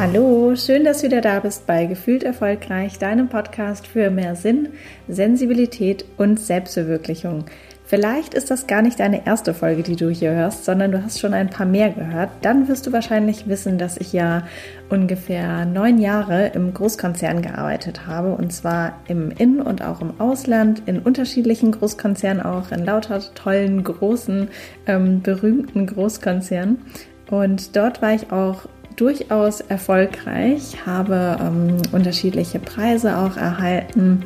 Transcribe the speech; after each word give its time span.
Hallo, 0.00 0.56
schön, 0.56 0.84
dass 0.84 1.02
du 1.02 1.08
wieder 1.08 1.20
da 1.20 1.40
bist 1.40 1.66
bei 1.66 1.84
Gefühlt 1.84 2.22
Erfolgreich, 2.22 2.98
deinem 2.98 3.28
Podcast 3.28 3.86
für 3.86 4.08
mehr 4.08 4.34
Sinn, 4.34 4.70
Sensibilität 5.08 6.06
und 6.16 6.40
Selbstverwirklichung. 6.40 7.44
Vielleicht 7.84 8.32
ist 8.32 8.50
das 8.50 8.66
gar 8.66 8.80
nicht 8.80 8.98
deine 8.98 9.26
erste 9.26 9.52
Folge, 9.52 9.82
die 9.82 9.96
du 9.96 10.08
hier 10.08 10.30
hörst, 10.30 10.64
sondern 10.64 10.90
du 10.90 11.04
hast 11.04 11.20
schon 11.20 11.34
ein 11.34 11.50
paar 11.50 11.66
mehr 11.66 11.90
gehört. 11.90 12.30
Dann 12.40 12.66
wirst 12.66 12.86
du 12.86 12.92
wahrscheinlich 12.92 13.46
wissen, 13.46 13.76
dass 13.76 13.98
ich 13.98 14.14
ja 14.14 14.44
ungefähr 14.88 15.66
neun 15.66 15.98
Jahre 15.98 16.46
im 16.54 16.72
Großkonzern 16.72 17.42
gearbeitet 17.42 18.06
habe 18.06 18.32
und 18.32 18.54
zwar 18.54 18.94
im 19.06 19.30
In- 19.30 19.60
und 19.60 19.82
auch 19.82 20.00
im 20.00 20.18
Ausland, 20.18 20.80
in 20.86 21.00
unterschiedlichen 21.00 21.72
Großkonzernen 21.72 22.42
auch, 22.42 22.72
in 22.72 22.86
lauter 22.86 23.20
tollen, 23.34 23.84
großen, 23.84 24.48
ähm, 24.86 25.20
berühmten 25.20 25.84
Großkonzernen. 25.84 26.78
Und 27.30 27.76
dort 27.76 28.00
war 28.00 28.14
ich 28.14 28.32
auch 28.32 28.66
durchaus 29.00 29.62
erfolgreich, 29.62 30.76
habe 30.84 31.38
ähm, 31.40 31.78
unterschiedliche 31.92 32.58
Preise 32.58 33.16
auch 33.16 33.36
erhalten 33.38 34.20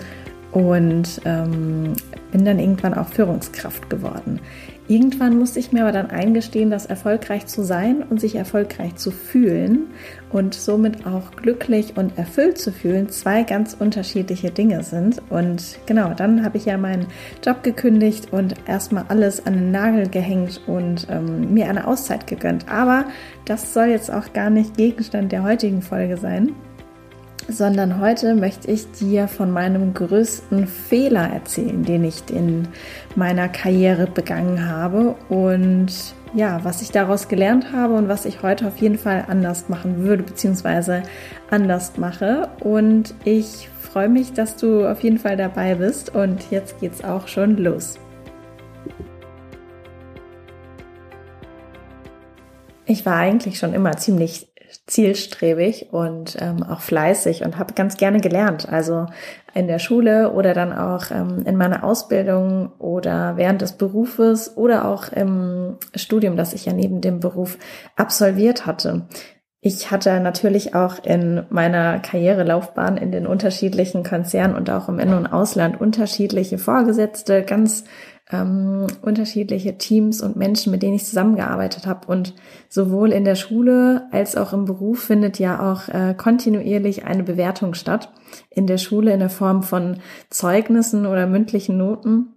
und 0.51 1.21
ähm, 1.25 1.93
bin 2.33 2.45
dann 2.45 2.59
irgendwann 2.59 2.95
auch 2.95 3.09
Führungskraft 3.09 3.89
geworden. 3.89 4.41
Irgendwann 4.87 5.39
musste 5.39 5.59
ich 5.61 5.73
mir 5.73 5.83
aber 5.83 5.93
dann 5.93 6.11
eingestehen, 6.11 6.71
dass 6.71 6.85
erfolgreich 6.85 7.47
zu 7.47 7.65
sein 7.65 8.03
und 8.03 8.21
sich 8.21 8.35
erfolgreich 8.35 8.97
zu 8.97 9.11
fühlen 9.11 9.87
und 10.31 10.53
somit 10.53 11.07
auch 11.07 11.31
glücklich 11.37 11.97
und 11.97 12.19
erfüllt 12.19 12.59
zu 12.59 12.71
fühlen 12.71 13.09
zwei 13.09 13.45
ganz 13.45 13.73
unterschiedliche 13.73 14.51
Dinge 14.51 14.83
sind. 14.83 15.23
Und 15.31 15.79
genau, 15.87 16.13
dann 16.13 16.45
habe 16.45 16.59
ich 16.59 16.67
ja 16.67 16.77
meinen 16.77 17.07
Job 17.43 17.63
gekündigt 17.63 18.31
und 18.33 18.57
erstmal 18.67 19.07
alles 19.09 19.47
an 19.47 19.55
den 19.55 19.71
Nagel 19.71 20.09
gehängt 20.09 20.61
und 20.67 21.07
ähm, 21.11 21.55
mir 21.55 21.71
eine 21.71 21.87
Auszeit 21.87 22.27
gegönnt. 22.27 22.69
Aber 22.69 23.07
das 23.47 23.73
soll 23.73 23.87
jetzt 23.87 24.13
auch 24.13 24.35
gar 24.35 24.51
nicht 24.51 24.77
Gegenstand 24.77 25.33
der 25.33 25.45
heutigen 25.45 25.81
Folge 25.81 26.19
sein 26.19 26.53
sondern 27.49 28.01
heute 28.01 28.35
möchte 28.35 28.71
ich 28.71 28.91
dir 28.93 29.29
von 29.29 29.51
meinem 29.51 29.95
größten 29.95 30.67
Fehler 30.67 31.29
erzählen, 31.31 31.83
den 31.83 32.05
ich 32.05 32.23
in 32.31 32.69
meiner 33.17 33.49
Karriere 33.49 34.07
begangen 34.07 34.69
habe 34.69 35.15
und 35.29 35.89
ja, 36.35 36.65
was 36.65 36.83
ich 36.83 36.91
daraus 36.91 37.29
gelernt 37.29 37.73
habe 37.73 37.95
und 37.95 38.09
was 38.09 38.25
ich 38.25 38.43
heute 38.43 38.67
auf 38.67 38.79
jeden 38.79 38.99
Fall 38.99 39.25
anders 39.29 39.69
machen 39.69 40.03
würde, 40.05 40.25
beziehungsweise 40.25 41.05
anders 41.49 41.97
mache. 41.97 42.49
Und 42.59 43.15
ich 43.25 43.69
freue 43.81 44.09
mich, 44.09 44.33
dass 44.33 44.57
du 44.57 44.85
auf 44.85 45.01
jeden 45.05 45.19
Fall 45.19 45.37
dabei 45.37 45.77
bist 45.77 46.13
und 46.13 46.51
jetzt 46.51 46.81
geht's 46.81 47.05
auch 47.05 47.29
schon 47.29 47.57
los. 47.57 48.01
Ich 52.87 53.07
war 53.07 53.17
eigentlich 53.17 53.59
schon 53.59 53.73
immer 53.73 53.97
ziemlich 53.97 54.49
zielstrebig 54.87 55.89
und 55.93 56.37
ähm, 56.41 56.63
auch 56.63 56.81
fleißig 56.81 57.45
und 57.45 57.59
habe 57.59 57.75
ganz 57.75 57.97
gerne 57.97 58.21
gelernt. 58.21 58.69
Also 58.69 59.07
in 59.55 59.69
der 59.69 59.79
Schule 59.79 60.33
oder 60.33 60.53
dann 60.53 60.73
auch 60.73 61.11
ähm, 61.11 61.45
in 61.47 61.57
meiner 61.57 61.85
Ausbildung 61.85 62.73
oder 62.79 63.37
während 63.37 63.63
des 63.63 63.73
Berufes 63.73 64.57
oder 64.57 64.87
auch 64.87 65.09
im 65.11 65.79
Studium, 65.95 66.37
das 66.37 66.53
ich 66.55 66.67
ja 66.67 66.73
neben 66.73 67.01
dem 67.01 67.21
Beruf 67.21 67.59
absolviert 67.97 68.67
hatte. 68.67 69.07
Ich 69.67 69.91
hatte 69.91 70.21
natürlich 70.21 70.75
auch 70.75 71.03
in 71.03 71.47
meiner 71.49 71.99
Karrierelaufbahn 71.99 72.99
in 72.99 73.13
den 73.13 73.27
unterschiedlichen 73.27 74.03
Konzernen 74.03 74.55
und 74.55 74.69
auch 74.69 74.91
im 74.91 74.99
In- 74.99 75.15
und 75.15 75.27
Ausland 75.27 75.81
unterschiedliche 75.81 76.59
Vorgesetzte, 76.59 77.43
ganz 77.43 77.85
ähm, 78.31 78.87
unterschiedliche 79.03 79.77
Teams 79.77 80.23
und 80.23 80.37
Menschen, 80.37 80.71
mit 80.71 80.83
denen 80.83 80.95
ich 80.95 81.05
zusammengearbeitet 81.05 81.87
habe. 81.87 82.07
Und 82.07 82.35
sowohl 82.69 83.13
in 83.13 83.25
der 83.25 83.35
Schule 83.35 84.09
als 84.13 84.37
auch 84.37 84.53
im 84.53 84.65
Beruf 84.65 85.05
findet 85.05 85.39
ja 85.39 85.73
auch 85.73 85.89
äh, 85.89 86.15
kontinuierlich 86.15 87.05
eine 87.05 87.23
Bewertung 87.23 87.75
statt. 87.75 88.11
In 88.51 88.67
der 88.67 88.79
Schule 88.79 89.13
in 89.13 89.21
der 89.21 89.31
Form 89.31 89.63
von 89.63 89.99
Zeugnissen 90.31 91.07
oder 91.07 91.27
mündlichen 91.27 91.77
Noten 91.77 92.29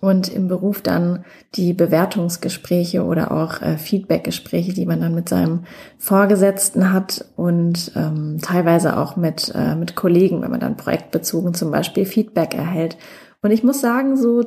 und 0.00 0.32
im 0.32 0.48
Beruf 0.48 0.80
dann 0.80 1.24
die 1.54 1.72
Bewertungsgespräche 1.72 3.04
oder 3.04 3.32
auch 3.32 3.60
äh, 3.60 3.76
Feedbackgespräche, 3.76 4.72
die 4.72 4.86
man 4.86 5.00
dann 5.00 5.14
mit 5.14 5.28
seinem 5.28 5.64
Vorgesetzten 5.98 6.92
hat 6.92 7.26
und 7.36 7.92
ähm, 7.96 8.38
teilweise 8.40 8.96
auch 8.96 9.16
mit, 9.16 9.52
äh, 9.54 9.74
mit 9.74 9.96
Kollegen, 9.96 10.40
wenn 10.40 10.50
man 10.50 10.60
dann 10.60 10.76
projektbezogen 10.76 11.52
zum 11.52 11.70
Beispiel 11.70 12.06
Feedback 12.06 12.54
erhält 12.54 12.96
und 13.40 13.52
ich 13.52 13.62
muss 13.62 13.80
sagen, 13.80 14.16
so 14.16 14.42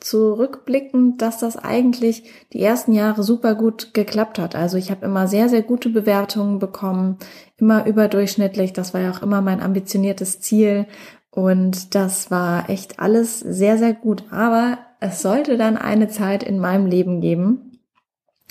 zurückblickend, 0.00 1.20
dass 1.20 1.38
das 1.38 1.58
eigentlich 1.58 2.24
die 2.54 2.62
ersten 2.62 2.92
Jahre 2.92 3.22
super 3.22 3.54
gut 3.54 3.92
geklappt 3.92 4.38
hat. 4.38 4.56
Also 4.56 4.78
ich 4.78 4.90
habe 4.90 5.04
immer 5.04 5.28
sehr, 5.28 5.50
sehr 5.50 5.62
gute 5.62 5.90
Bewertungen 5.90 6.58
bekommen, 6.58 7.18
immer 7.58 7.84
überdurchschnittlich. 7.86 8.72
Das 8.72 8.94
war 8.94 9.02
ja 9.02 9.10
auch 9.10 9.20
immer 9.22 9.42
mein 9.42 9.60
ambitioniertes 9.60 10.40
Ziel. 10.40 10.86
Und 11.30 11.94
das 11.94 12.30
war 12.30 12.70
echt 12.70 13.00
alles 13.00 13.40
sehr, 13.40 13.76
sehr 13.76 13.92
gut. 13.92 14.24
Aber 14.30 14.78
es 15.00 15.20
sollte 15.20 15.58
dann 15.58 15.76
eine 15.76 16.08
Zeit 16.08 16.42
in 16.42 16.58
meinem 16.58 16.86
Leben 16.86 17.20
geben, 17.20 17.80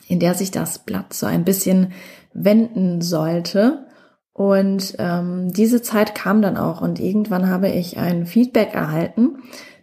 in 0.08 0.20
der 0.20 0.36
sich 0.36 0.52
das 0.52 0.80
Blatt 0.80 1.14
so 1.14 1.26
ein 1.26 1.44
bisschen 1.44 1.92
wenden 2.34 3.02
sollte. 3.02 3.88
Und 4.34 4.96
ähm, 5.00 5.52
diese 5.52 5.82
Zeit 5.82 6.14
kam 6.14 6.42
dann 6.42 6.56
auch 6.56 6.82
und 6.82 7.00
irgendwann 7.00 7.50
habe 7.50 7.70
ich 7.70 7.98
ein 7.98 8.26
Feedback 8.26 8.74
erhalten, 8.74 9.38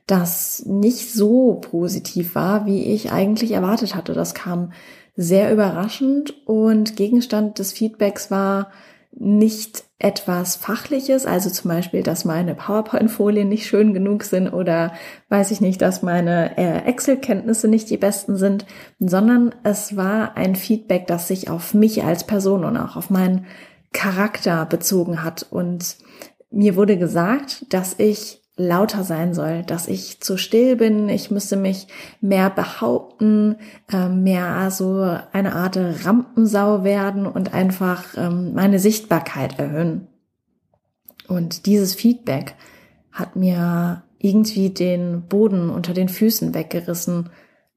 das 0.08 0.64
nicht 0.66 1.12
so 1.12 1.60
positiv 1.60 2.34
war, 2.34 2.66
wie 2.66 2.82
ich 2.82 3.12
eigentlich 3.12 3.52
erwartet 3.52 3.94
hatte. 3.94 4.14
Das 4.14 4.34
kam 4.34 4.72
sehr 5.14 5.52
überraschend 5.52 6.34
und 6.46 6.96
Gegenstand 6.96 7.58
des 7.58 7.72
Feedbacks 7.72 8.30
war 8.30 8.70
nicht 9.12 9.84
etwas 9.98 10.54
Fachliches, 10.54 11.26
also 11.26 11.50
zum 11.50 11.70
Beispiel, 11.70 12.02
dass 12.04 12.24
meine 12.24 12.54
PowerPoint-Folien 12.54 13.48
nicht 13.48 13.66
schön 13.66 13.92
genug 13.92 14.22
sind 14.22 14.48
oder 14.48 14.92
weiß 15.28 15.50
ich 15.50 15.60
nicht, 15.60 15.82
dass 15.82 16.02
meine 16.02 16.56
äh, 16.56 16.88
Excel-Kenntnisse 16.88 17.66
nicht 17.66 17.90
die 17.90 17.96
besten 17.96 18.36
sind, 18.36 18.64
sondern 19.00 19.54
es 19.64 19.96
war 19.96 20.36
ein 20.36 20.54
Feedback, 20.54 21.08
das 21.08 21.28
sich 21.28 21.50
auf 21.50 21.74
mich 21.74 22.04
als 22.04 22.24
Person 22.24 22.64
und 22.64 22.76
auch 22.76 22.96
auf 22.96 23.10
meinen 23.10 23.46
Charakter 23.92 24.64
bezogen 24.66 25.24
hat. 25.24 25.44
Und 25.50 25.96
mir 26.50 26.76
wurde 26.76 26.96
gesagt, 26.96 27.66
dass 27.70 27.96
ich 27.98 28.40
lauter 28.58 29.04
sein 29.04 29.32
soll, 29.32 29.62
dass 29.62 29.88
ich 29.88 30.20
zu 30.20 30.36
still 30.36 30.76
bin, 30.76 31.08
ich 31.08 31.30
müsste 31.30 31.56
mich 31.56 31.86
mehr 32.20 32.50
behaupten, 32.50 33.56
äh, 33.90 34.08
mehr 34.08 34.70
so 34.70 35.18
eine 35.32 35.54
Art 35.54 35.78
Rampensau 36.04 36.84
werden 36.84 37.26
und 37.26 37.54
einfach 37.54 38.04
ähm, 38.16 38.52
meine 38.54 38.78
Sichtbarkeit 38.78 39.58
erhöhen. 39.58 40.08
Und 41.28 41.66
dieses 41.66 41.94
Feedback 41.94 42.54
hat 43.12 43.36
mir 43.36 44.02
irgendwie 44.18 44.70
den 44.70 45.22
Boden 45.22 45.70
unter 45.70 45.94
den 45.94 46.08
Füßen 46.08 46.54
weggerissen, 46.54 47.30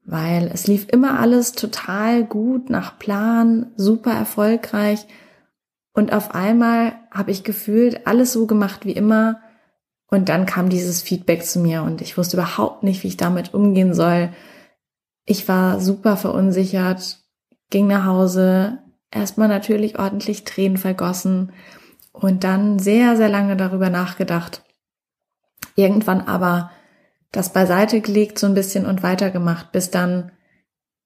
weil 0.04 0.50
es 0.52 0.66
lief 0.66 0.88
immer 0.90 1.20
alles 1.20 1.52
total 1.52 2.24
gut 2.24 2.68
nach 2.68 2.98
Plan, 2.98 3.66
super 3.76 4.12
erfolgreich 4.12 5.06
und 5.92 6.12
auf 6.12 6.34
einmal 6.34 6.94
habe 7.10 7.30
ich 7.30 7.44
gefühlt 7.44 8.06
alles 8.06 8.32
so 8.32 8.46
gemacht 8.46 8.86
wie 8.86 8.92
immer, 8.92 9.40
und 10.12 10.28
dann 10.28 10.44
kam 10.44 10.68
dieses 10.68 11.00
Feedback 11.00 11.42
zu 11.42 11.58
mir 11.58 11.82
und 11.84 12.02
ich 12.02 12.18
wusste 12.18 12.36
überhaupt 12.36 12.82
nicht, 12.82 13.02
wie 13.02 13.08
ich 13.08 13.16
damit 13.16 13.54
umgehen 13.54 13.94
soll. 13.94 14.28
Ich 15.24 15.48
war 15.48 15.80
super 15.80 16.18
verunsichert, 16.18 17.16
ging 17.70 17.86
nach 17.86 18.04
Hause, 18.04 18.80
erstmal 19.10 19.48
natürlich 19.48 19.98
ordentlich 19.98 20.44
Tränen 20.44 20.76
vergossen 20.76 21.52
und 22.12 22.44
dann 22.44 22.78
sehr, 22.78 23.16
sehr 23.16 23.30
lange 23.30 23.56
darüber 23.56 23.88
nachgedacht. 23.88 24.62
Irgendwann 25.76 26.20
aber 26.20 26.70
das 27.30 27.54
beiseite 27.54 28.02
gelegt 28.02 28.38
so 28.38 28.46
ein 28.46 28.54
bisschen 28.54 28.84
und 28.84 29.02
weitergemacht, 29.02 29.72
bis 29.72 29.90
dann 29.90 30.30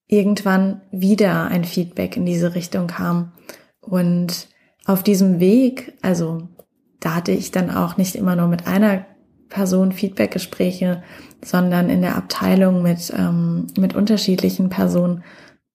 irgendwann 0.07 0.81
wieder 0.91 1.45
ein 1.45 1.63
Feedback 1.63 2.17
in 2.17 2.25
diese 2.25 2.55
Richtung 2.55 2.87
kam. 2.87 3.31
Und 3.79 4.49
auf 4.85 5.01
diesem 5.01 5.39
Weg, 5.39 5.97
also 6.01 6.49
da 6.99 7.15
hatte 7.15 7.31
ich 7.31 7.51
dann 7.51 7.69
auch 7.69 7.97
nicht 7.97 8.15
immer 8.15 8.35
nur 8.35 8.47
mit 8.47 8.67
einer 8.67 9.05
Person 9.49 9.91
Feedbackgespräche, 9.91 11.03
sondern 11.43 11.89
in 11.89 12.01
der 12.01 12.15
Abteilung 12.15 12.81
mit, 12.81 13.13
ähm, 13.15 13.67
mit 13.77 13.95
unterschiedlichen 13.95 14.69
Personen. 14.69 15.23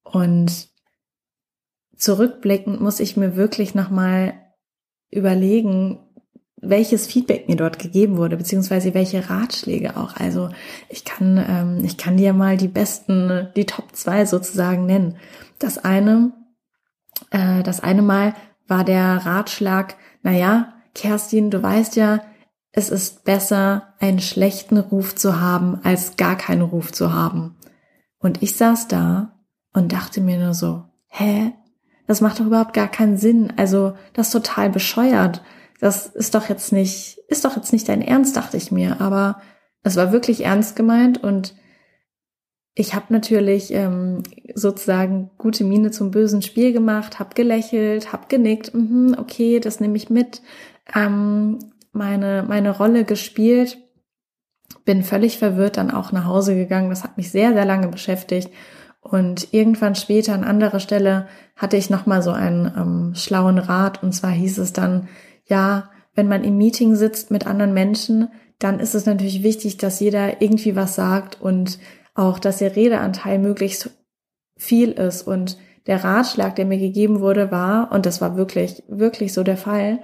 Und 0.02 0.68
zurückblickend 1.96 2.80
muss 2.80 3.00
ich 3.00 3.16
mir 3.16 3.36
wirklich 3.36 3.74
nochmal 3.74 4.34
überlegen, 5.10 6.00
welches 6.56 7.06
Feedback 7.06 7.48
mir 7.48 7.56
dort 7.56 7.78
gegeben 7.78 8.16
wurde, 8.16 8.36
beziehungsweise 8.36 8.94
welche 8.94 9.28
Ratschläge 9.28 9.96
auch. 9.96 10.16
Also 10.16 10.48
ich 10.88 11.04
kann, 11.04 11.44
ähm, 11.48 11.84
ich 11.84 11.96
kann 11.96 12.16
dir 12.16 12.32
mal 12.32 12.56
die 12.56 12.68
besten, 12.68 13.48
die 13.56 13.66
Top 13.66 13.96
zwei 13.96 14.26
sozusagen 14.26 14.86
nennen. 14.86 15.16
Das 15.58 15.78
eine, 15.78 16.32
äh, 17.30 17.62
das 17.64 17.80
eine 17.80 18.02
Mal 18.02 18.34
war 18.68 18.84
der 18.84 19.26
Ratschlag, 19.26 19.96
naja, 20.22 20.72
Kerstin, 20.94 21.50
du 21.50 21.62
weißt 21.62 21.96
ja, 21.96 22.20
es 22.72 22.90
ist 22.90 23.24
besser, 23.24 23.94
einen 23.98 24.20
schlechten 24.20 24.78
Ruf 24.78 25.14
zu 25.14 25.40
haben, 25.40 25.80
als 25.82 26.16
gar 26.16 26.36
keinen 26.36 26.62
Ruf 26.62 26.92
zu 26.92 27.12
haben. 27.12 27.56
Und 28.18 28.42
ich 28.42 28.56
saß 28.56 28.88
da 28.88 29.38
und 29.72 29.92
dachte 29.92 30.20
mir 30.20 30.38
nur 30.38 30.54
so, 30.54 30.84
hä? 31.08 31.52
das 32.06 32.20
macht 32.20 32.40
doch 32.40 32.46
überhaupt 32.46 32.74
gar 32.74 32.88
keinen 32.88 33.16
Sinn. 33.16 33.52
Also 33.56 33.94
das 34.12 34.28
ist 34.28 34.32
total 34.32 34.70
bescheuert. 34.70 35.42
Das 35.80 36.06
ist 36.06 36.34
doch 36.34 36.48
jetzt 36.48 36.72
nicht, 36.72 37.18
ist 37.28 37.44
doch 37.44 37.56
jetzt 37.56 37.72
nicht 37.72 37.88
dein 37.88 38.02
Ernst, 38.02 38.36
dachte 38.36 38.56
ich 38.56 38.70
mir. 38.70 39.00
Aber 39.00 39.40
es 39.82 39.96
war 39.96 40.12
wirklich 40.12 40.44
ernst 40.44 40.76
gemeint 40.76 41.22
und 41.22 41.54
ich 42.74 42.94
habe 42.94 43.06
natürlich 43.10 43.72
ähm, 43.72 44.22
sozusagen 44.54 45.30
gute 45.36 45.64
Miene 45.64 45.90
zum 45.90 46.10
bösen 46.10 46.40
Spiel 46.40 46.72
gemacht, 46.72 47.18
habe 47.18 47.34
gelächelt, 47.34 48.12
habe 48.12 48.28
genickt, 48.28 48.74
mhm, 48.74 49.14
okay, 49.18 49.60
das 49.60 49.80
nehme 49.80 49.96
ich 49.96 50.08
mit, 50.08 50.40
ähm, 50.94 51.58
meine 51.92 52.44
meine 52.46 52.70
Rolle 52.70 53.04
gespielt, 53.04 53.78
bin 54.84 55.02
völlig 55.02 55.38
verwirrt 55.38 55.76
dann 55.76 55.90
auch 55.90 56.12
nach 56.12 56.24
Hause 56.24 56.54
gegangen. 56.54 56.90
Das 56.90 57.04
hat 57.04 57.16
mich 57.16 57.30
sehr 57.30 57.52
sehr 57.52 57.64
lange 57.64 57.88
beschäftigt 57.88 58.50
und 59.00 59.52
irgendwann 59.52 59.94
später 59.94 60.32
an 60.32 60.44
anderer 60.44 60.80
Stelle 60.80 61.26
hatte 61.56 61.76
ich 61.76 61.90
noch 61.90 62.06
mal 62.06 62.22
so 62.22 62.30
einen 62.30 62.72
ähm, 62.76 63.14
schlauen 63.14 63.58
Rat 63.58 64.02
und 64.02 64.12
zwar 64.12 64.30
hieß 64.30 64.58
es 64.58 64.72
dann, 64.72 65.08
ja, 65.46 65.90
wenn 66.14 66.28
man 66.28 66.44
im 66.44 66.56
Meeting 66.56 66.94
sitzt 66.94 67.30
mit 67.30 67.46
anderen 67.46 67.74
Menschen, 67.74 68.28
dann 68.58 68.78
ist 68.78 68.94
es 68.94 69.06
natürlich 69.06 69.42
wichtig, 69.42 69.76
dass 69.76 70.00
jeder 70.00 70.40
irgendwie 70.40 70.76
was 70.76 70.94
sagt 70.94 71.40
und 71.40 71.78
auch, 72.14 72.38
dass 72.38 72.58
der 72.58 72.76
Redeanteil 72.76 73.38
möglichst 73.38 73.90
viel 74.56 74.92
ist. 74.92 75.22
Und 75.22 75.58
der 75.86 76.04
Ratschlag, 76.04 76.54
der 76.54 76.66
mir 76.66 76.78
gegeben 76.78 77.20
wurde, 77.20 77.50
war, 77.50 77.90
und 77.90 78.06
das 78.06 78.20
war 78.20 78.36
wirklich, 78.36 78.84
wirklich 78.88 79.32
so 79.32 79.42
der 79.42 79.56
Fall, 79.56 80.00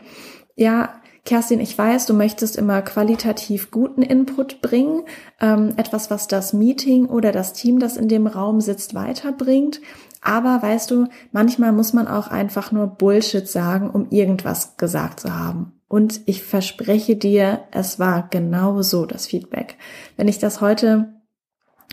ja, 0.59 0.91
Kerstin, 1.25 1.61
ich 1.61 1.77
weiß, 1.77 2.07
du 2.07 2.15
möchtest 2.15 2.57
immer 2.57 2.83
qualitativ 2.83 3.71
guten 3.71 4.03
Input 4.03 4.61
bringen, 4.61 5.03
ähm, 5.41 5.75
etwas, 5.77 6.11
was 6.11 6.27
das 6.27 6.53
Meeting 6.53 7.07
oder 7.07 7.33
das 7.33 7.53
Team, 7.53 7.79
das 7.79 7.97
in 7.97 8.09
dem 8.09 8.27
Raum 8.27 8.61
sitzt, 8.61 8.95
weiterbringt. 8.95 9.81
Aber 10.21 10.61
weißt 10.61 10.91
du, 10.91 11.07
manchmal 11.31 11.73
muss 11.73 11.93
man 11.93 12.09
auch 12.09 12.29
einfach 12.29 12.73
nur 12.73 12.87
Bullshit 12.89 13.47
sagen, 13.47 13.91
um 13.91 14.09
irgendwas 14.11 14.77
gesagt 14.77 15.21
zu 15.21 15.39
haben. 15.39 15.81
Und 15.87 16.23
ich 16.27 16.43
verspreche 16.43 17.15
dir, 17.15 17.61
es 17.71 17.99
war 17.99 18.29
genau 18.31 18.83
so 18.83 19.07
das 19.07 19.27
Feedback. 19.27 19.77
Wenn 20.17 20.29
ich 20.29 20.39
das 20.39 20.61
heute 20.61 21.15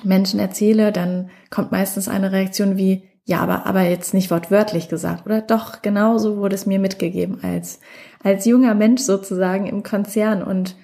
Menschen 0.03 0.39
erzähle, 0.39 0.91
dann 0.91 1.29
kommt 1.49 1.71
meistens 1.71 2.07
eine 2.07 2.31
Reaktion 2.31 2.77
wie, 2.77 3.03
ja, 3.27 3.39
aber, 3.39 3.65
aber 3.65 3.81
jetzt 3.81 4.13
nicht 4.13 4.29
wortwörtlich 4.29 4.87
gesagt, 4.87 5.25
oder? 5.25 5.41
Doch, 5.41 5.81
genau 5.81 6.19
so 6.19 6.37
wurde 6.37 6.53
es 6.53 6.67
mir 6.67 6.77
mitgegeben 6.77 7.39
als, 7.41 7.79
als 8.23 8.45
junger 8.45 8.75
Mensch 8.75 9.01
sozusagen 9.01 9.65
im 9.65 9.81
Konzern. 9.81 10.43
Und 10.43 10.75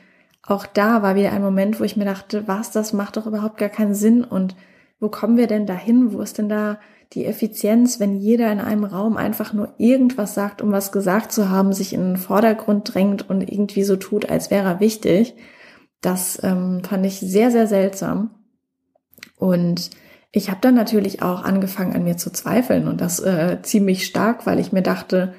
auch 0.42 0.66
da 0.66 1.04
war 1.04 1.16
wieder 1.16 1.32
ein 1.34 1.44
Moment, 1.44 1.80
wo 1.80 1.84
ich 1.84 1.98
mir 1.98 2.06
dachte, 2.06 2.48
was, 2.48 2.72
das 2.72 2.94
macht 2.94 3.18
doch 3.18 3.28
überhaupt 3.28 3.58
gar 3.58 3.70
keinen 3.70 3.94
Sinn. 3.94 4.24
Und 4.24 4.56
wo 5.00 5.08
kommen 5.08 5.38
wir 5.38 5.46
denn 5.46 5.68
dahin? 5.68 6.14
Wo 6.14 6.22
ist 6.22 6.40
denn 6.40 6.50
da 6.50 6.80
die 7.14 7.26
Effizienz, 7.26 8.00
wenn 8.00 8.16
jeder 8.16 8.52
in 8.52 8.60
einem 8.60 8.86
Raum 8.86 9.18
einfach 9.18 9.54
nur 9.54 9.76
irgendwas 9.78 10.34
sagt, 10.34 10.64
um 10.64 10.72
was 10.72 10.92
gesagt 10.92 11.32
zu 11.32 11.50
haben, 11.50 11.74
sich 11.74 11.94
in 11.94 12.02
den 12.02 12.18
Vordergrund 12.18 12.92
drängt 12.92 13.30
und 13.30 13.42
irgendwie 13.52 13.84
so 13.84 13.98
tut, 13.98 14.32
als 14.32 14.50
wäre 14.50 14.68
er 14.68 14.80
wichtig? 14.80 15.36
Das 16.02 16.42
ähm, 16.42 16.82
fand 16.84 17.06
ich 17.06 17.20
sehr, 17.20 17.52
sehr 17.52 17.68
seltsam. 17.68 18.32
Und 19.38 19.92
ich 20.32 20.50
habe 20.50 20.62
dann 20.62 20.76
natürlich 20.76 21.22
auch 21.22 21.44
angefangen 21.44 21.94
an 21.94 22.04
mir 22.04 22.18
zu 22.18 22.32
zweifeln 22.32 22.88
und 22.88 23.02
das 23.02 23.20
äh, 23.20 23.62
ziemlich 23.62 24.06
stark, 24.06 24.46
weil 24.46 24.60
ich 24.60 24.72
mir 24.72 24.82
dachte, 24.82 25.34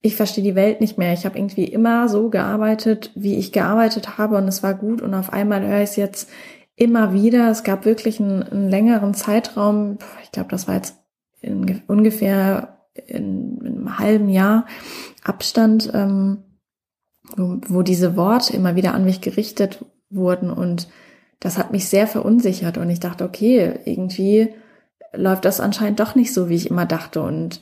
ich 0.00 0.16
verstehe 0.16 0.44
die 0.44 0.54
Welt 0.54 0.80
nicht 0.80 0.98
mehr. 0.98 1.12
Ich 1.12 1.24
habe 1.24 1.38
irgendwie 1.38 1.64
immer 1.64 2.08
so 2.08 2.28
gearbeitet, 2.30 3.12
wie 3.14 3.36
ich 3.36 3.52
gearbeitet 3.52 4.18
habe 4.18 4.36
und 4.36 4.48
es 4.48 4.62
war 4.62 4.74
gut 4.74 5.02
und 5.02 5.14
auf 5.14 5.32
einmal 5.32 5.66
höre 5.66 5.82
ich 5.82 5.90
es 5.90 5.96
jetzt 5.96 6.30
immer 6.76 7.12
wieder. 7.12 7.50
Es 7.50 7.64
gab 7.64 7.84
wirklich 7.84 8.20
einen, 8.20 8.42
einen 8.42 8.68
längeren 8.68 9.14
Zeitraum, 9.14 9.98
ich 10.22 10.32
glaube, 10.32 10.50
das 10.50 10.68
war 10.68 10.76
jetzt 10.76 10.96
in, 11.40 11.82
ungefähr 11.86 12.78
in, 12.94 13.58
in, 13.58 13.66
einem 13.66 13.98
halben 13.98 14.28
Jahr 14.28 14.66
Abstand, 15.22 15.90
ähm, 15.94 16.44
wo, 17.36 17.58
wo 17.68 17.82
diese 17.82 18.16
Worte 18.16 18.54
immer 18.54 18.76
wieder 18.76 18.94
an 18.94 19.04
mich 19.04 19.20
gerichtet 19.20 19.84
wurden 20.10 20.50
und 20.50 20.88
das 21.40 21.58
hat 21.58 21.72
mich 21.72 21.88
sehr 21.88 22.06
verunsichert 22.06 22.78
und 22.78 22.90
ich 22.90 23.00
dachte, 23.00 23.24
okay, 23.24 23.78
irgendwie 23.84 24.54
läuft 25.12 25.44
das 25.44 25.60
anscheinend 25.60 26.00
doch 26.00 26.14
nicht 26.14 26.34
so, 26.34 26.48
wie 26.48 26.56
ich 26.56 26.70
immer 26.70 26.86
dachte 26.86 27.22
und 27.22 27.60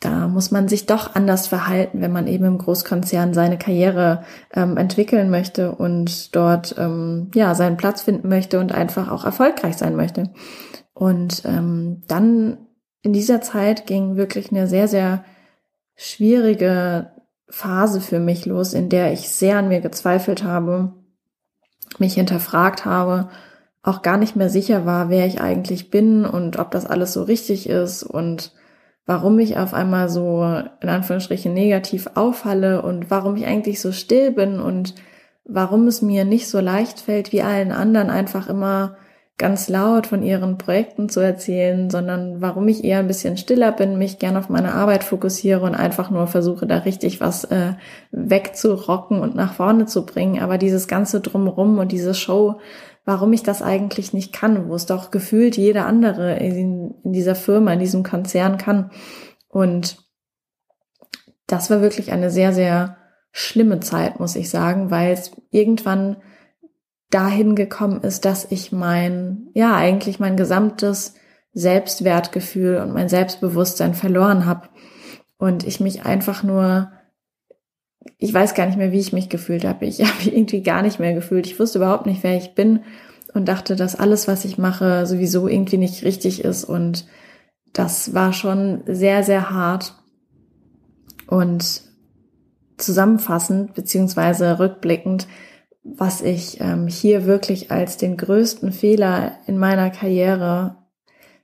da 0.00 0.26
muss 0.26 0.50
man 0.50 0.66
sich 0.66 0.86
doch 0.86 1.14
anders 1.14 1.46
verhalten, 1.46 2.00
wenn 2.00 2.10
man 2.10 2.26
eben 2.26 2.44
im 2.44 2.58
Großkonzern 2.58 3.34
seine 3.34 3.56
Karriere 3.56 4.24
ähm, 4.52 4.76
entwickeln 4.76 5.30
möchte 5.30 5.72
und 5.72 6.34
dort 6.34 6.74
ähm, 6.76 7.30
ja 7.34 7.54
seinen 7.54 7.76
Platz 7.76 8.02
finden 8.02 8.28
möchte 8.28 8.58
und 8.58 8.72
einfach 8.72 9.12
auch 9.12 9.24
erfolgreich 9.24 9.76
sein 9.76 9.94
möchte. 9.94 10.30
Und 10.92 11.42
ähm, 11.44 12.02
dann 12.08 12.58
in 13.02 13.12
dieser 13.12 13.42
Zeit 13.42 13.86
ging 13.86 14.16
wirklich 14.16 14.50
eine 14.50 14.66
sehr 14.66 14.88
sehr 14.88 15.24
schwierige 15.94 17.12
Phase 17.48 18.00
für 18.00 18.18
mich 18.18 18.44
los, 18.44 18.74
in 18.74 18.88
der 18.88 19.12
ich 19.12 19.28
sehr 19.28 19.58
an 19.58 19.68
mir 19.68 19.80
gezweifelt 19.80 20.42
habe, 20.42 20.94
mich 22.00 22.14
hinterfragt 22.14 22.84
habe, 22.84 23.28
auch 23.82 24.02
gar 24.02 24.16
nicht 24.16 24.36
mehr 24.36 24.48
sicher 24.48 24.86
war, 24.86 25.10
wer 25.10 25.26
ich 25.26 25.40
eigentlich 25.40 25.90
bin 25.90 26.24
und 26.24 26.58
ob 26.58 26.70
das 26.70 26.86
alles 26.86 27.12
so 27.12 27.24
richtig 27.24 27.68
ist 27.68 28.02
und 28.02 28.52
warum 29.06 29.38
ich 29.38 29.56
auf 29.56 29.74
einmal 29.74 30.08
so 30.08 30.44
in 30.80 30.88
Anführungsstrichen 30.88 31.52
negativ 31.52 32.08
auffalle 32.14 32.82
und 32.82 33.10
warum 33.10 33.36
ich 33.36 33.46
eigentlich 33.46 33.80
so 33.80 33.90
still 33.90 34.30
bin 34.30 34.60
und 34.60 34.94
warum 35.44 35.88
es 35.88 36.02
mir 36.02 36.24
nicht 36.24 36.48
so 36.48 36.60
leicht 36.60 37.00
fällt, 37.00 37.32
wie 37.32 37.42
allen 37.42 37.72
anderen 37.72 38.10
einfach 38.10 38.48
immer 38.48 38.96
ganz 39.42 39.68
laut 39.68 40.06
von 40.06 40.22
ihren 40.22 40.56
Projekten 40.56 41.08
zu 41.08 41.18
erzählen, 41.18 41.90
sondern 41.90 42.40
warum 42.40 42.68
ich 42.68 42.84
eher 42.84 43.00
ein 43.00 43.08
bisschen 43.08 43.36
stiller 43.36 43.72
bin, 43.72 43.98
mich 43.98 44.20
gern 44.20 44.36
auf 44.36 44.48
meine 44.48 44.72
Arbeit 44.72 45.02
fokussiere 45.02 45.62
und 45.62 45.74
einfach 45.74 46.10
nur 46.10 46.28
versuche, 46.28 46.64
da 46.64 46.78
richtig 46.78 47.20
was 47.20 47.42
äh, 47.46 47.72
wegzurocken 48.12 49.18
und 49.18 49.34
nach 49.34 49.54
vorne 49.54 49.86
zu 49.86 50.06
bringen. 50.06 50.40
Aber 50.40 50.58
dieses 50.58 50.86
ganze 50.86 51.20
Drumrum 51.20 51.80
und 51.80 51.90
diese 51.90 52.14
Show, 52.14 52.60
warum 53.04 53.32
ich 53.32 53.42
das 53.42 53.62
eigentlich 53.62 54.12
nicht 54.12 54.32
kann, 54.32 54.68
wo 54.68 54.76
es 54.76 54.86
doch 54.86 55.10
gefühlt 55.10 55.56
jeder 55.56 55.86
andere 55.86 56.36
in, 56.36 56.94
in 57.02 57.12
dieser 57.12 57.34
Firma, 57.34 57.72
in 57.72 57.80
diesem 57.80 58.04
Konzern 58.04 58.58
kann. 58.58 58.92
Und 59.48 59.96
das 61.48 61.68
war 61.68 61.80
wirklich 61.80 62.12
eine 62.12 62.30
sehr, 62.30 62.52
sehr 62.52 62.96
schlimme 63.32 63.80
Zeit, 63.80 64.20
muss 64.20 64.36
ich 64.36 64.50
sagen, 64.50 64.92
weil 64.92 65.12
es 65.12 65.32
irgendwann 65.50 66.18
dahin 67.12 67.54
gekommen 67.54 68.00
ist, 68.02 68.24
dass 68.24 68.50
ich 68.50 68.72
mein, 68.72 69.48
ja, 69.54 69.76
eigentlich 69.76 70.18
mein 70.18 70.36
gesamtes 70.36 71.14
Selbstwertgefühl 71.52 72.78
und 72.78 72.92
mein 72.92 73.08
Selbstbewusstsein 73.08 73.94
verloren 73.94 74.46
habe. 74.46 74.68
Und 75.38 75.66
ich 75.66 75.78
mich 75.78 76.04
einfach 76.06 76.42
nur, 76.42 76.90
ich 78.18 78.32
weiß 78.32 78.54
gar 78.54 78.66
nicht 78.66 78.78
mehr, 78.78 78.92
wie 78.92 79.00
ich 79.00 79.12
mich 79.12 79.28
gefühlt 79.28 79.64
habe. 79.64 79.84
Ich 79.84 80.00
habe 80.04 80.30
irgendwie 80.30 80.62
gar 80.62 80.82
nicht 80.82 80.98
mehr 80.98 81.12
gefühlt. 81.12 81.46
Ich 81.46 81.60
wusste 81.60 81.78
überhaupt 81.78 82.06
nicht, 82.06 82.22
wer 82.22 82.36
ich 82.36 82.54
bin 82.54 82.80
und 83.34 83.46
dachte, 83.46 83.76
dass 83.76 83.94
alles, 83.94 84.26
was 84.26 84.44
ich 84.44 84.56
mache, 84.56 85.06
sowieso 85.06 85.48
irgendwie 85.48 85.78
nicht 85.78 86.04
richtig 86.04 86.42
ist. 86.42 86.64
Und 86.64 87.06
das 87.72 88.14
war 88.14 88.32
schon 88.32 88.82
sehr, 88.86 89.22
sehr 89.22 89.50
hart. 89.50 89.94
Und 91.26 91.82
zusammenfassend, 92.78 93.74
beziehungsweise 93.74 94.58
rückblickend, 94.58 95.26
was 95.82 96.22
ich 96.22 96.60
ähm, 96.60 96.86
hier 96.86 97.26
wirklich 97.26 97.70
als 97.70 97.96
den 97.96 98.16
größten 98.16 98.72
Fehler 98.72 99.38
in 99.46 99.58
meiner 99.58 99.90
Karriere 99.90 100.76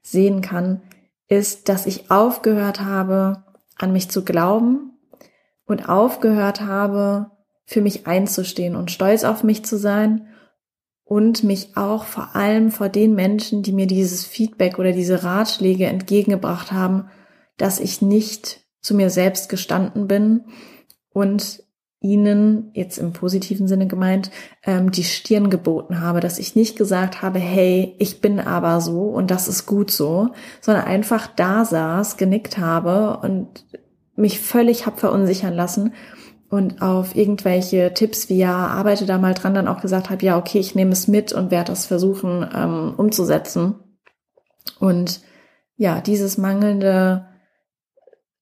sehen 0.02 0.40
kann, 0.40 0.82
ist, 1.28 1.68
dass 1.68 1.86
ich 1.86 2.10
aufgehört 2.10 2.80
habe, 2.80 3.44
an 3.76 3.92
mich 3.92 4.10
zu 4.10 4.24
glauben 4.24 4.92
und 5.66 5.88
aufgehört 5.88 6.60
habe, 6.60 7.30
für 7.64 7.82
mich 7.82 8.06
einzustehen 8.06 8.76
und 8.76 8.90
stolz 8.90 9.24
auf 9.24 9.44
mich 9.44 9.64
zu 9.64 9.76
sein 9.76 10.28
und 11.04 11.42
mich 11.42 11.76
auch 11.76 12.04
vor 12.04 12.34
allem 12.34 12.70
vor 12.70 12.88
den 12.88 13.14
Menschen, 13.14 13.62
die 13.62 13.72
mir 13.72 13.86
dieses 13.86 14.24
Feedback 14.24 14.78
oder 14.78 14.92
diese 14.92 15.22
Ratschläge 15.22 15.86
entgegengebracht 15.86 16.72
haben, 16.72 17.10
dass 17.56 17.80
ich 17.80 18.00
nicht 18.00 18.60
zu 18.80 18.94
mir 18.94 19.10
selbst 19.10 19.48
gestanden 19.48 20.06
bin 20.06 20.44
und 21.10 21.62
ihnen, 22.00 22.70
jetzt 22.74 22.98
im 22.98 23.12
positiven 23.12 23.66
Sinne 23.66 23.88
gemeint, 23.88 24.30
ähm, 24.64 24.92
die 24.92 25.04
Stirn 25.04 25.50
geboten 25.50 26.00
habe, 26.00 26.20
dass 26.20 26.38
ich 26.38 26.54
nicht 26.54 26.76
gesagt 26.76 27.22
habe, 27.22 27.40
hey, 27.40 27.96
ich 27.98 28.20
bin 28.20 28.38
aber 28.38 28.80
so 28.80 29.02
und 29.02 29.30
das 29.30 29.48
ist 29.48 29.66
gut 29.66 29.90
so, 29.90 30.30
sondern 30.60 30.84
einfach 30.84 31.26
da 31.26 31.64
saß, 31.64 32.16
genickt 32.16 32.58
habe 32.58 33.18
und 33.22 33.64
mich 34.14 34.40
völlig 34.40 34.86
hab 34.86 35.00
verunsichern 35.00 35.54
lassen 35.54 35.92
und 36.50 36.82
auf 36.82 37.14
irgendwelche 37.14 37.92
Tipps 37.94 38.28
wie 38.28 38.38
ja, 38.38 38.54
arbeite 38.68 39.04
da 39.04 39.18
mal 39.18 39.34
dran, 39.34 39.54
dann 39.54 39.68
auch 39.68 39.80
gesagt 39.80 40.08
habe, 40.10 40.24
ja, 40.24 40.38
okay, 40.38 40.58
ich 40.58 40.74
nehme 40.74 40.92
es 40.92 41.08
mit 41.08 41.32
und 41.32 41.50
werde 41.50 41.72
das 41.72 41.86
versuchen 41.86 42.48
ähm, 42.54 42.94
umzusetzen. 42.96 43.74
Und 44.78 45.20
ja, 45.76 46.00
dieses 46.00 46.38
mangelnde 46.38 47.26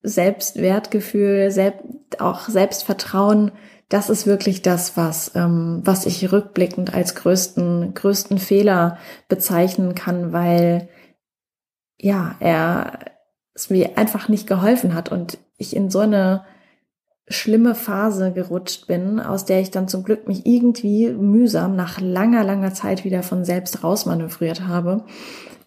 Selbstwertgefühl, 0.03 1.51
selbst, 1.51 1.85
auch 2.19 2.49
Selbstvertrauen, 2.49 3.53
das 3.89 4.11
ist 4.11 4.27
wirklich 4.27 4.63
das, 4.63 4.97
was, 4.97 5.33
ähm, 5.35 5.81
was 5.85 6.07
ich 6.07 6.33
rückblickend 6.33 6.93
als 6.93 7.15
größten, 7.15 7.95
größten 7.95 8.39
Fehler 8.39 8.99
bezeichnen 9.29 9.95
kann, 9.95 10.33
weil 10.33 10.89
ja, 11.99 12.35
er 12.41 12.99
es 13.55 13.71
mir 13.71 13.97
einfach 13.97 14.29
nicht 14.29 14.47
geholfen 14.47 14.95
hat 14.95 15.11
und 15.11 15.39
ich 15.57 15.75
in 15.75 15.91
so 15.91 16.01
eine 16.01 16.45
schlimme 17.29 17.75
Phase 17.75 18.33
gerutscht 18.33 18.87
bin, 18.87 19.19
aus 19.19 19.45
der 19.45 19.61
ich 19.61 19.71
dann 19.71 19.89
zum 19.89 20.05
Glück 20.05 20.29
mich 20.29 20.47
irgendwie 20.47 21.09
mühsam 21.11 21.75
nach 21.75 22.01
langer, 22.01 22.45
langer 22.45 22.73
Zeit 22.75 23.05
wieder 23.05 23.23
von 23.23 23.45
selbst 23.45 23.83
rausmanövriert 23.83 24.67
habe. 24.67 25.05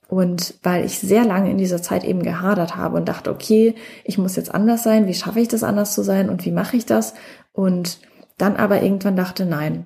Und 0.09 0.55
weil 0.63 0.85
ich 0.85 0.97
sehr 0.97 1.23
lange 1.23 1.51
in 1.51 1.59
dieser 1.59 1.83
Zeit 1.83 2.03
eben 2.03 2.23
gehadert 2.23 2.75
habe 2.75 2.97
und 2.97 3.07
dachte, 3.07 3.29
okay, 3.29 3.75
ich 4.03 4.17
muss 4.17 4.35
jetzt 4.35 4.51
anders 4.51 4.81
sein, 4.81 5.05
wie 5.05 5.13
schaffe 5.13 5.39
ich 5.39 5.47
das 5.47 5.61
anders 5.63 5.93
zu 5.93 6.01
sein 6.01 6.31
und 6.31 6.43
wie 6.45 6.51
mache 6.51 6.77
ich 6.77 6.87
das? 6.87 7.13
Und 7.53 7.99
dann 8.39 8.55
aber 8.55 8.81
irgendwann 8.81 9.15
dachte, 9.15 9.45
nein, 9.45 9.85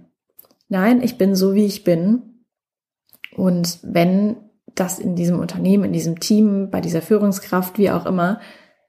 nein, 0.69 1.01
ich 1.03 1.17
bin 1.17 1.35
so, 1.35 1.53
wie 1.55 1.65
ich 1.65 1.83
bin. 1.83 2.45
Und 3.35 3.79
wenn 3.83 4.37
das 4.75 4.97
in 4.97 5.17
diesem 5.17 5.39
Unternehmen, 5.39 5.83
in 5.83 5.93
diesem 5.93 6.21
Team, 6.21 6.69
bei 6.71 6.79
dieser 6.79 7.01
Führungskraft, 7.01 7.77
wie 7.77 7.91
auch 7.91 8.05
immer, 8.05 8.39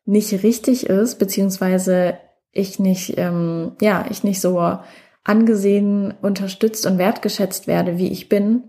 nicht 0.04 0.44
richtig 0.44 0.86
ist, 0.86 1.18
beziehungsweise 1.18 2.16
ich 2.52 2.78
nicht, 2.78 3.18
ähm, 3.18 3.72
ja, 3.80 4.06
ich 4.08 4.22
nicht 4.22 4.40
so 4.40 4.78
angesehen, 5.24 6.14
unterstützt 6.22 6.86
und 6.86 6.98
wertgeschätzt 6.98 7.66
werde, 7.66 7.98
wie 7.98 8.12
ich 8.12 8.28
bin, 8.28 8.62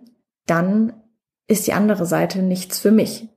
dann 0.47 0.93
ist 1.47 1.67
die 1.67 1.73
andere 1.73 2.05
Seite 2.05 2.41
nichts 2.41 2.79
für 2.79 2.91
mich. 2.91 3.27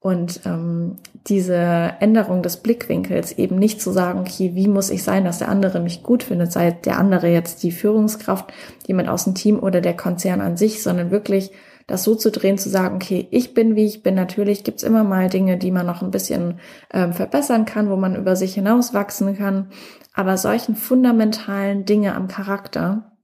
Und 0.00 0.40
ähm, 0.44 0.96
diese 1.26 1.94
Änderung 2.00 2.42
des 2.42 2.58
Blickwinkels, 2.58 3.32
eben 3.32 3.56
nicht 3.56 3.82
zu 3.82 3.90
sagen, 3.90 4.20
okay, 4.20 4.52
wie 4.54 4.68
muss 4.68 4.90
ich 4.90 5.02
sein, 5.02 5.24
dass 5.24 5.38
der 5.38 5.48
andere 5.48 5.80
mich 5.80 6.02
gut 6.02 6.22
findet, 6.22 6.52
sei 6.52 6.70
der 6.70 6.98
andere 6.98 7.28
jetzt 7.28 7.62
die 7.62 7.72
Führungskraft, 7.72 8.52
jemand 8.86 9.08
aus 9.08 9.24
dem 9.24 9.34
Team 9.34 9.58
oder 9.58 9.80
der 9.80 9.96
Konzern 9.96 10.40
an 10.40 10.56
sich, 10.56 10.82
sondern 10.82 11.10
wirklich 11.10 11.50
das 11.88 12.04
so 12.04 12.14
zu 12.14 12.30
drehen, 12.30 12.58
zu 12.58 12.68
sagen, 12.68 12.96
okay, 12.96 13.26
ich 13.30 13.54
bin 13.54 13.74
wie 13.74 13.86
ich 13.86 14.02
bin. 14.02 14.14
Natürlich 14.14 14.62
gibt's 14.62 14.82
immer 14.82 15.04
mal 15.04 15.28
Dinge, 15.28 15.56
die 15.56 15.70
man 15.70 15.86
noch 15.86 16.02
ein 16.02 16.10
bisschen 16.10 16.60
ähm, 16.92 17.12
verbessern 17.14 17.64
kann, 17.64 17.90
wo 17.90 17.96
man 17.96 18.14
über 18.14 18.36
sich 18.36 18.54
hinaus 18.54 18.94
wachsen 18.94 19.36
kann. 19.36 19.70
Aber 20.14 20.36
solchen 20.36 20.76
fundamentalen 20.76 21.86
Dinge 21.86 22.14
am 22.14 22.28
Charakter, 22.28 23.16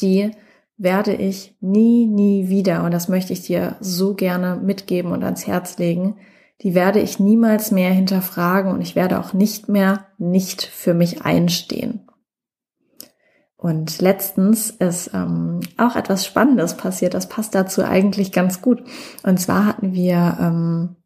die 0.00 0.32
werde 0.78 1.12
ich 1.12 1.56
nie, 1.60 2.06
nie 2.06 2.48
wieder, 2.48 2.84
und 2.84 2.92
das 2.92 3.08
möchte 3.08 3.32
ich 3.32 3.42
dir 3.42 3.76
so 3.80 4.14
gerne 4.14 4.56
mitgeben 4.56 5.12
und 5.12 5.24
ans 5.24 5.46
Herz 5.46 5.76
legen, 5.78 6.16
die 6.62 6.74
werde 6.74 7.00
ich 7.00 7.20
niemals 7.20 7.70
mehr 7.70 7.90
hinterfragen 7.90 8.72
und 8.72 8.80
ich 8.80 8.96
werde 8.96 9.20
auch 9.20 9.32
nicht 9.32 9.68
mehr 9.68 10.06
nicht 10.18 10.62
für 10.62 10.94
mich 10.94 11.22
einstehen. 11.22 12.08
Und 13.56 14.00
letztens 14.00 14.70
ist 14.70 15.10
ähm, 15.14 15.60
auch 15.76 15.96
etwas 15.96 16.24
Spannendes 16.24 16.76
passiert. 16.76 17.14
Das 17.14 17.28
passt 17.28 17.56
dazu 17.56 17.82
eigentlich 17.82 18.30
ganz 18.30 18.62
gut. 18.62 18.84
Und 19.24 19.40
zwar 19.40 19.66
hatten 19.66 19.94
wir 19.94 20.38
ähm, 20.40 20.96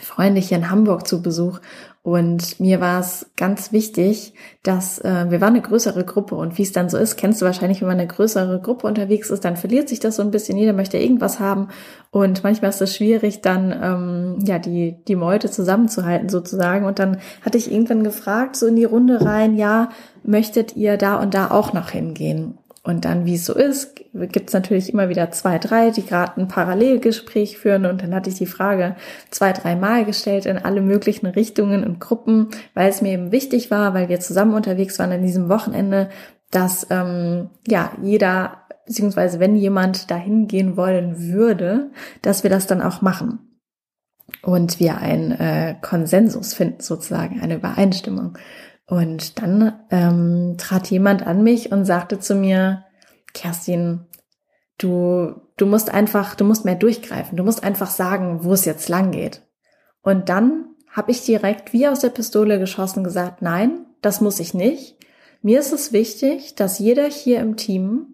Freunde 0.00 0.40
hier 0.40 0.58
in 0.58 0.70
Hamburg 0.70 1.06
zu 1.06 1.22
Besuch 1.22 1.60
und 2.04 2.58
mir 2.58 2.80
war 2.80 2.98
es 2.98 3.30
ganz 3.36 3.70
wichtig, 3.70 4.34
dass 4.64 4.98
äh, 4.98 5.30
wir 5.30 5.40
waren 5.40 5.54
eine 5.54 5.62
größere 5.62 6.04
Gruppe 6.04 6.34
und 6.34 6.58
wie 6.58 6.62
es 6.62 6.72
dann 6.72 6.88
so 6.88 6.98
ist, 6.98 7.16
kennst 7.16 7.40
du 7.40 7.46
wahrscheinlich, 7.46 7.80
wenn 7.80 7.86
man 7.86 7.98
eine 7.98 8.08
größere 8.08 8.60
Gruppe 8.60 8.88
unterwegs 8.88 9.30
ist, 9.30 9.44
dann 9.44 9.56
verliert 9.56 9.88
sich 9.88 10.00
das 10.00 10.16
so 10.16 10.22
ein 10.22 10.32
bisschen. 10.32 10.58
Jeder 10.58 10.72
möchte 10.72 10.98
irgendwas 10.98 11.38
haben 11.38 11.68
und 12.10 12.42
manchmal 12.42 12.70
ist 12.70 12.82
es 12.82 12.96
schwierig, 12.96 13.40
dann 13.40 13.72
ähm, 13.80 14.44
ja 14.44 14.58
die 14.58 14.96
die 15.06 15.14
Meute 15.14 15.48
zusammenzuhalten 15.48 16.28
sozusagen. 16.28 16.86
Und 16.86 16.98
dann 16.98 17.18
hatte 17.42 17.58
ich 17.58 17.70
irgendwann 17.70 18.02
gefragt 18.02 18.56
so 18.56 18.66
in 18.66 18.74
die 18.74 18.84
Runde 18.84 19.24
rein, 19.24 19.54
ja, 19.54 19.90
möchtet 20.24 20.74
ihr 20.74 20.96
da 20.96 21.20
und 21.20 21.34
da 21.34 21.52
auch 21.52 21.72
noch 21.72 21.90
hingehen? 21.90 22.58
Und 22.84 23.04
dann, 23.04 23.26
wie 23.26 23.36
es 23.36 23.46
so 23.46 23.54
ist, 23.54 23.94
gibt 24.12 24.48
es 24.48 24.54
natürlich 24.54 24.92
immer 24.92 25.08
wieder 25.08 25.30
zwei, 25.30 25.58
drei, 25.58 25.90
die 25.90 26.04
gerade 26.04 26.40
ein 26.40 26.48
Parallelgespräch 26.48 27.56
führen. 27.56 27.86
Und 27.86 28.02
dann 28.02 28.12
hatte 28.12 28.30
ich 28.30 28.36
die 28.36 28.46
Frage 28.46 28.96
zwei, 29.30 29.52
drei 29.52 29.76
Mal 29.76 30.04
gestellt 30.04 30.46
in 30.46 30.58
alle 30.58 30.80
möglichen 30.80 31.26
Richtungen 31.26 31.84
und 31.84 32.00
Gruppen, 32.00 32.48
weil 32.74 32.90
es 32.90 33.00
mir 33.00 33.12
eben 33.12 33.30
wichtig 33.30 33.70
war, 33.70 33.94
weil 33.94 34.08
wir 34.08 34.18
zusammen 34.18 34.54
unterwegs 34.54 34.98
waren 34.98 35.12
an 35.12 35.22
diesem 35.22 35.48
Wochenende, 35.48 36.10
dass 36.50 36.86
ähm, 36.90 37.50
ja 37.68 37.92
jeder 38.02 38.62
beziehungsweise 38.84 39.38
wenn 39.38 39.54
jemand 39.54 40.10
dahin 40.10 40.48
gehen 40.48 40.76
wollen 40.76 41.32
würde, 41.32 41.90
dass 42.20 42.42
wir 42.42 42.50
das 42.50 42.66
dann 42.66 42.82
auch 42.82 43.00
machen 43.00 43.38
und 44.42 44.80
wir 44.80 44.98
einen 44.98 45.32
äh, 45.32 45.76
Konsensus 45.80 46.54
finden 46.54 46.80
sozusagen, 46.80 47.40
eine 47.40 47.56
Übereinstimmung. 47.56 48.36
Und 48.86 49.40
dann 49.40 49.80
ähm, 49.90 50.56
trat 50.58 50.88
jemand 50.88 51.26
an 51.26 51.42
mich 51.42 51.72
und 51.72 51.84
sagte 51.84 52.18
zu 52.18 52.34
mir, 52.34 52.84
Kerstin, 53.32 54.06
du, 54.78 55.34
du 55.56 55.66
musst 55.66 55.90
einfach, 55.90 56.34
du 56.34 56.44
musst 56.44 56.64
mehr 56.64 56.74
durchgreifen, 56.74 57.36
du 57.36 57.44
musst 57.44 57.62
einfach 57.64 57.90
sagen, 57.90 58.44
wo 58.44 58.52
es 58.52 58.64
jetzt 58.64 58.88
lang 58.88 59.10
geht. 59.10 59.42
Und 60.02 60.28
dann 60.28 60.66
habe 60.90 61.10
ich 61.10 61.24
direkt 61.24 61.72
wie 61.72 61.88
aus 61.88 62.00
der 62.00 62.10
Pistole 62.10 62.58
geschossen 62.58 63.02
gesagt, 63.04 63.40
nein, 63.40 63.86
das 64.02 64.20
muss 64.20 64.40
ich 64.40 64.52
nicht. 64.52 64.96
Mir 65.40 65.60
ist 65.60 65.72
es 65.72 65.92
wichtig, 65.92 66.54
dass 66.54 66.78
jeder 66.78 67.06
hier 67.06 67.40
im 67.40 67.56
Team 67.56 68.11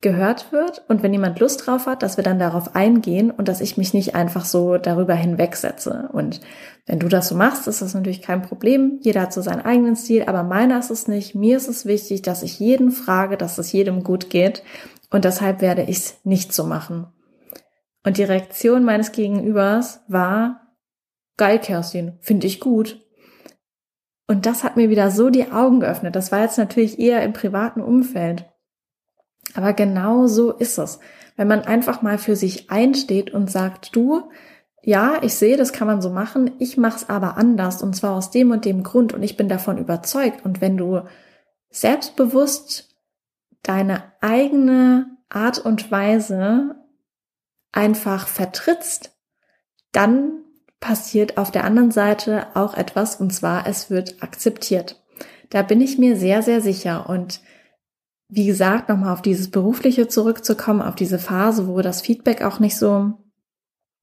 gehört 0.00 0.52
wird 0.52 0.84
und 0.88 1.02
wenn 1.02 1.12
jemand 1.12 1.40
Lust 1.40 1.66
drauf 1.66 1.86
hat, 1.86 2.02
dass 2.02 2.18
wir 2.18 2.24
dann 2.24 2.38
darauf 2.38 2.74
eingehen 2.74 3.30
und 3.30 3.48
dass 3.48 3.60
ich 3.60 3.78
mich 3.78 3.94
nicht 3.94 4.14
einfach 4.14 4.44
so 4.44 4.76
darüber 4.76 5.14
hinwegsetze. 5.14 6.10
Und 6.12 6.40
wenn 6.86 6.98
du 6.98 7.08
das 7.08 7.28
so 7.28 7.34
machst, 7.34 7.66
ist 7.68 7.80
das 7.80 7.94
natürlich 7.94 8.20
kein 8.20 8.42
Problem. 8.42 8.98
Jeder 9.00 9.22
hat 9.22 9.32
so 9.32 9.40
seinen 9.40 9.62
eigenen 9.62 9.96
Stil, 9.96 10.24
aber 10.26 10.42
meiner 10.42 10.78
ist 10.78 10.90
es 10.90 11.08
nicht. 11.08 11.34
Mir 11.34 11.56
ist 11.56 11.68
es 11.68 11.86
wichtig, 11.86 12.20
dass 12.20 12.42
ich 12.42 12.60
jeden 12.60 12.90
frage, 12.90 13.38
dass 13.38 13.56
es 13.56 13.72
jedem 13.72 14.04
gut 14.04 14.28
geht 14.28 14.62
und 15.10 15.24
deshalb 15.24 15.60
werde 15.62 15.82
ich 15.82 15.96
es 15.96 16.20
nicht 16.24 16.52
so 16.52 16.64
machen. 16.64 17.06
Und 18.04 18.18
die 18.18 18.24
Reaktion 18.24 18.84
meines 18.84 19.12
Gegenübers 19.12 20.02
war, 20.08 20.76
geil, 21.36 21.58
Kerstin, 21.58 22.18
finde 22.20 22.46
ich 22.46 22.60
gut. 22.60 23.00
Und 24.26 24.46
das 24.46 24.64
hat 24.64 24.76
mir 24.76 24.90
wieder 24.90 25.10
so 25.10 25.30
die 25.30 25.50
Augen 25.52 25.80
geöffnet. 25.80 26.16
Das 26.16 26.32
war 26.32 26.42
jetzt 26.42 26.58
natürlich 26.58 26.98
eher 26.98 27.22
im 27.22 27.32
privaten 27.32 27.80
Umfeld. 27.80 28.46
Aber 29.54 29.72
genau 29.72 30.26
so 30.26 30.52
ist 30.52 30.78
es. 30.78 30.98
Wenn 31.36 31.48
man 31.48 31.62
einfach 31.62 32.02
mal 32.02 32.18
für 32.18 32.36
sich 32.36 32.70
einsteht 32.70 33.32
und 33.32 33.50
sagt, 33.50 33.94
du, 33.96 34.30
ja, 34.82 35.22
ich 35.22 35.34
sehe, 35.34 35.56
das 35.56 35.72
kann 35.72 35.86
man 35.86 36.02
so 36.02 36.10
machen, 36.10 36.52
ich 36.58 36.76
mache 36.76 36.96
es 36.96 37.08
aber 37.08 37.36
anders 37.36 37.82
und 37.82 37.96
zwar 37.96 38.14
aus 38.14 38.30
dem 38.30 38.50
und 38.50 38.64
dem 38.64 38.82
Grund 38.82 39.12
und 39.12 39.22
ich 39.22 39.36
bin 39.36 39.48
davon 39.48 39.78
überzeugt. 39.78 40.44
Und 40.44 40.60
wenn 40.60 40.76
du 40.76 41.00
selbstbewusst 41.70 42.94
deine 43.62 44.02
eigene 44.20 45.16
Art 45.30 45.58
und 45.58 45.90
Weise 45.90 46.76
einfach 47.72 48.28
vertrittst, 48.28 49.16
dann 49.92 50.42
passiert 50.80 51.38
auf 51.38 51.50
der 51.50 51.64
anderen 51.64 51.90
Seite 51.90 52.48
auch 52.54 52.74
etwas 52.74 53.16
und 53.16 53.32
zwar 53.32 53.66
es 53.66 53.90
wird 53.90 54.22
akzeptiert. 54.22 55.02
Da 55.48 55.62
bin 55.62 55.80
ich 55.80 55.98
mir 55.98 56.16
sehr, 56.16 56.42
sehr 56.42 56.60
sicher 56.60 57.08
und 57.08 57.40
wie 58.34 58.46
gesagt, 58.46 58.88
nochmal 58.88 59.12
auf 59.12 59.22
dieses 59.22 59.48
Berufliche 59.48 60.08
zurückzukommen, 60.08 60.82
auf 60.82 60.96
diese 60.96 61.20
Phase, 61.20 61.68
wo 61.68 61.80
das 61.82 62.00
Feedback 62.00 62.42
auch 62.42 62.58
nicht 62.58 62.76
so 62.76 63.12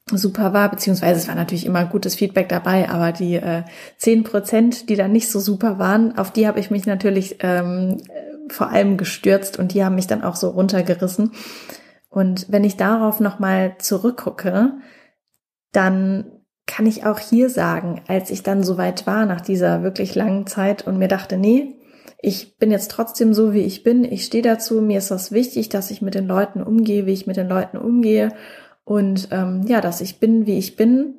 super 0.10 0.54
war, 0.54 0.70
beziehungsweise 0.70 1.20
es 1.20 1.28
war 1.28 1.36
natürlich 1.36 1.66
immer 1.66 1.86
gutes 1.86 2.16
Feedback 2.16 2.48
dabei, 2.48 2.90
aber 2.90 3.12
die 3.12 3.36
äh, 3.36 3.64
zehn 3.98 4.22
äh, 4.22 4.24
Prozent, 4.24 4.90
die 4.90 4.96
dann 4.96 5.12
nicht 5.12 5.30
so 5.30 5.40
super 5.40 5.80
waren, 5.80 6.18
auf 6.18 6.32
die 6.32 6.48
habe 6.48 6.60
ich 6.60 6.72
mich 6.72 6.86
natürlich 6.86 7.38
ähm, 7.42 7.98
vor 8.48 8.70
allem 8.70 8.98
gestürzt 8.98 9.60
und 9.60 9.74
die 9.74 9.84
haben 9.84 9.96
mich 9.96 10.08
dann 10.08 10.24
auch 10.24 10.36
so 10.36 10.50
runtergerissen. 10.50 11.32
Und 12.10 12.48
wenn 12.50 12.64
ich 12.64 12.78
darauf 12.78 13.20
nochmal 13.20 13.76
zurückgucke, 13.80 14.74
dann 15.74 16.32
kann 16.68 16.86
ich 16.86 17.06
auch 17.06 17.20
hier 17.20 17.50
sagen, 17.50 18.02
als 18.08 18.30
ich 18.30 18.44
dann 18.44 18.64
so 18.64 18.78
weit 18.78 19.06
war 19.08 19.26
nach 19.26 19.42
dieser 19.42 19.84
wirklich 19.84 20.16
langen 20.16 20.48
Zeit 20.48 20.88
und 20.88 20.98
mir 20.98 21.10
dachte, 21.10 21.38
nee, 21.38 21.76
ich 22.22 22.58
bin 22.58 22.72
jetzt 22.72 22.92
trotzdem 22.92 23.34
so, 23.34 23.54
wie 23.54 23.62
ich 23.62 23.84
bin. 23.84 24.04
Ich 24.04 24.26
stehe 24.26 24.44
dazu. 24.44 24.80
Mir 24.82 25.00
ist 25.00 25.10
das 25.10 25.32
wichtig, 25.32 25.70
dass 25.70 25.90
ich 25.90 26.02
mit 26.02 26.14
den 26.14 26.28
Leuten 26.28 26.62
umgehe, 26.62 27.06
wie 27.06 27.14
ich 27.14 27.26
mit 27.26 27.36
den 27.36 27.50
Leuten 27.50 27.78
umgehe. 27.78 28.30
Und 28.84 29.30
ähm, 29.32 29.64
ja, 29.68 29.82
dass 29.82 30.02
ich 30.02 30.20
bin, 30.20 30.46
wie 30.46 30.58
ich 30.58 30.76
bin. 30.76 31.16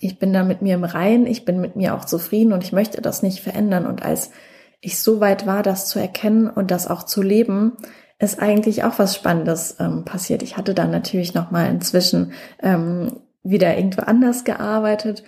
Ich 0.00 0.18
bin 0.18 0.32
da 0.32 0.42
mit 0.42 0.62
mir 0.62 0.74
im 0.74 0.84
Rein. 0.84 1.26
Ich 1.26 1.44
bin 1.44 1.60
mit 1.60 1.76
mir 1.76 1.94
auch 1.94 2.04
zufrieden 2.04 2.52
und 2.52 2.64
ich 2.64 2.72
möchte 2.72 3.00
das 3.00 3.22
nicht 3.22 3.40
verändern. 3.40 3.86
Und 3.86 4.02
als 4.02 4.32
ich 4.80 4.98
so 4.98 5.20
weit 5.20 5.46
war, 5.46 5.62
das 5.62 5.86
zu 5.86 6.00
erkennen 6.00 6.48
und 6.48 6.72
das 6.72 6.88
auch 6.88 7.04
zu 7.04 7.22
leben, 7.22 7.76
ist 8.18 8.40
eigentlich 8.40 8.82
auch 8.82 8.98
was 8.98 9.14
Spannendes 9.14 9.76
ähm, 9.78 10.04
passiert. 10.04 10.42
Ich 10.42 10.56
hatte 10.56 10.74
dann 10.74 10.90
natürlich 10.90 11.34
noch 11.34 11.52
mal 11.52 11.70
inzwischen 11.70 12.32
ähm, 12.62 13.20
wieder 13.44 13.76
irgendwo 13.76 14.02
anders 14.02 14.44
gearbeitet 14.44 15.22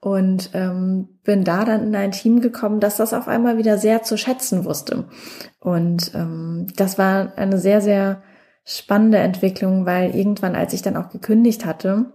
und 0.00 0.50
ähm, 0.54 1.08
bin 1.24 1.44
da 1.44 1.64
dann 1.64 1.82
in 1.82 1.96
ein 1.96 2.12
Team 2.12 2.40
gekommen, 2.40 2.80
das 2.80 2.96
das 2.96 3.12
auf 3.12 3.26
einmal 3.26 3.58
wieder 3.58 3.78
sehr 3.78 4.02
zu 4.02 4.16
schätzen 4.16 4.64
wusste. 4.64 5.04
Und 5.60 6.12
ähm, 6.14 6.68
das 6.76 6.98
war 6.98 7.32
eine 7.36 7.58
sehr, 7.58 7.80
sehr 7.80 8.22
spannende 8.64 9.18
Entwicklung, 9.18 9.86
weil 9.86 10.14
irgendwann, 10.14 10.54
als 10.54 10.72
ich 10.72 10.82
dann 10.82 10.96
auch 10.96 11.08
gekündigt 11.10 11.64
hatte, 11.64 12.12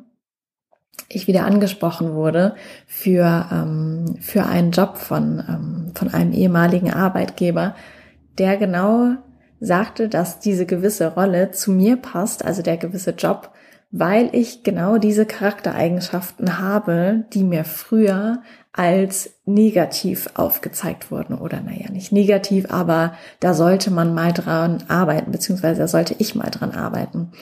ich 1.10 1.28
wieder 1.28 1.46
angesprochen 1.46 2.14
wurde 2.14 2.56
für, 2.88 3.48
ähm, 3.52 4.16
für 4.22 4.46
einen 4.46 4.72
Job 4.72 4.98
von, 4.98 5.44
ähm, 5.48 5.92
von 5.96 6.14
einem 6.14 6.32
ehemaligen 6.32 6.94
Arbeitgeber, 6.94 7.76
der 8.38 8.58
genau 8.58 9.16
sagte, 9.60 10.10
dass 10.10 10.40
diese 10.40 10.66
gewisse 10.66 11.14
Rolle 11.14 11.52
zu 11.52 11.72
mir 11.72 11.98
passt, 11.98 12.46
also 12.46 12.62
der 12.62 12.78
gewisse 12.78 13.12
Job, 13.12 13.52
weil 13.96 14.30
ich 14.32 14.64
genau 14.64 14.98
diese 14.98 15.28
Charaktereigenschaften 15.28 16.58
habe, 16.58 17.26
die 17.32 17.44
mir 17.44 17.64
früher 17.64 18.42
als 18.72 19.36
negativ 19.46 20.30
aufgezeigt 20.34 21.12
wurden. 21.12 21.36
Oder 21.36 21.62
naja, 21.62 21.92
nicht 21.92 22.12
negativ, 22.12 22.72
aber 22.72 23.14
da 23.40 23.54
sollte 23.54 23.92
man 23.92 24.16
mal 24.16 24.34
dran 24.34 24.84
arbeiten, 24.88 25.32
beziehungsweise 25.32 25.82
da 25.82 25.88
sollte 25.88 26.16
ich 26.18 26.34
mal 26.34 26.50
dran 26.50 26.72
arbeiten. 26.72 27.34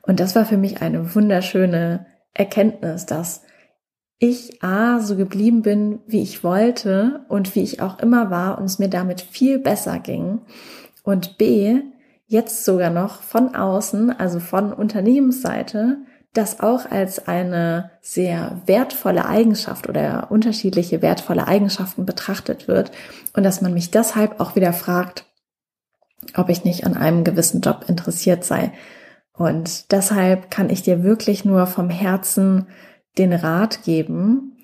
Und 0.00 0.18
das 0.18 0.34
war 0.34 0.46
für 0.46 0.56
mich 0.56 0.80
eine 0.80 1.14
wunderschöne 1.14 2.06
Erkenntnis, 2.32 3.04
dass 3.04 3.42
ich 4.18 4.62
A, 4.62 5.00
so 5.00 5.14
geblieben 5.14 5.60
bin, 5.60 6.00
wie 6.06 6.22
ich 6.22 6.42
wollte 6.42 7.26
und 7.28 7.54
wie 7.54 7.62
ich 7.62 7.82
auch 7.82 7.98
immer 7.98 8.30
war 8.30 8.56
und 8.56 8.64
es 8.64 8.78
mir 8.78 8.88
damit 8.88 9.20
viel 9.20 9.58
besser 9.58 9.98
ging. 9.98 10.40
Und 11.02 11.36
B, 11.36 11.82
jetzt 12.28 12.64
sogar 12.64 12.90
noch 12.90 13.22
von 13.22 13.54
außen, 13.54 14.16
also 14.16 14.38
von 14.38 14.72
Unternehmensseite, 14.72 15.98
das 16.34 16.60
auch 16.60 16.88
als 16.88 17.26
eine 17.26 17.90
sehr 18.02 18.60
wertvolle 18.66 19.26
Eigenschaft 19.26 19.88
oder 19.88 20.30
unterschiedliche 20.30 21.02
wertvolle 21.02 21.48
Eigenschaften 21.48 22.04
betrachtet 22.04 22.68
wird 22.68 22.92
und 23.32 23.42
dass 23.42 23.62
man 23.62 23.72
mich 23.72 23.90
deshalb 23.90 24.38
auch 24.40 24.54
wieder 24.54 24.74
fragt, 24.74 25.24
ob 26.36 26.50
ich 26.50 26.64
nicht 26.64 26.84
an 26.84 26.94
einem 26.94 27.24
gewissen 27.24 27.62
Job 27.62 27.86
interessiert 27.88 28.44
sei. 28.44 28.72
Und 29.32 29.90
deshalb 29.90 30.50
kann 30.50 30.68
ich 30.68 30.82
dir 30.82 31.02
wirklich 31.02 31.44
nur 31.44 31.66
vom 31.66 31.88
Herzen 31.88 32.66
den 33.16 33.32
Rat 33.32 33.82
geben, 33.84 34.58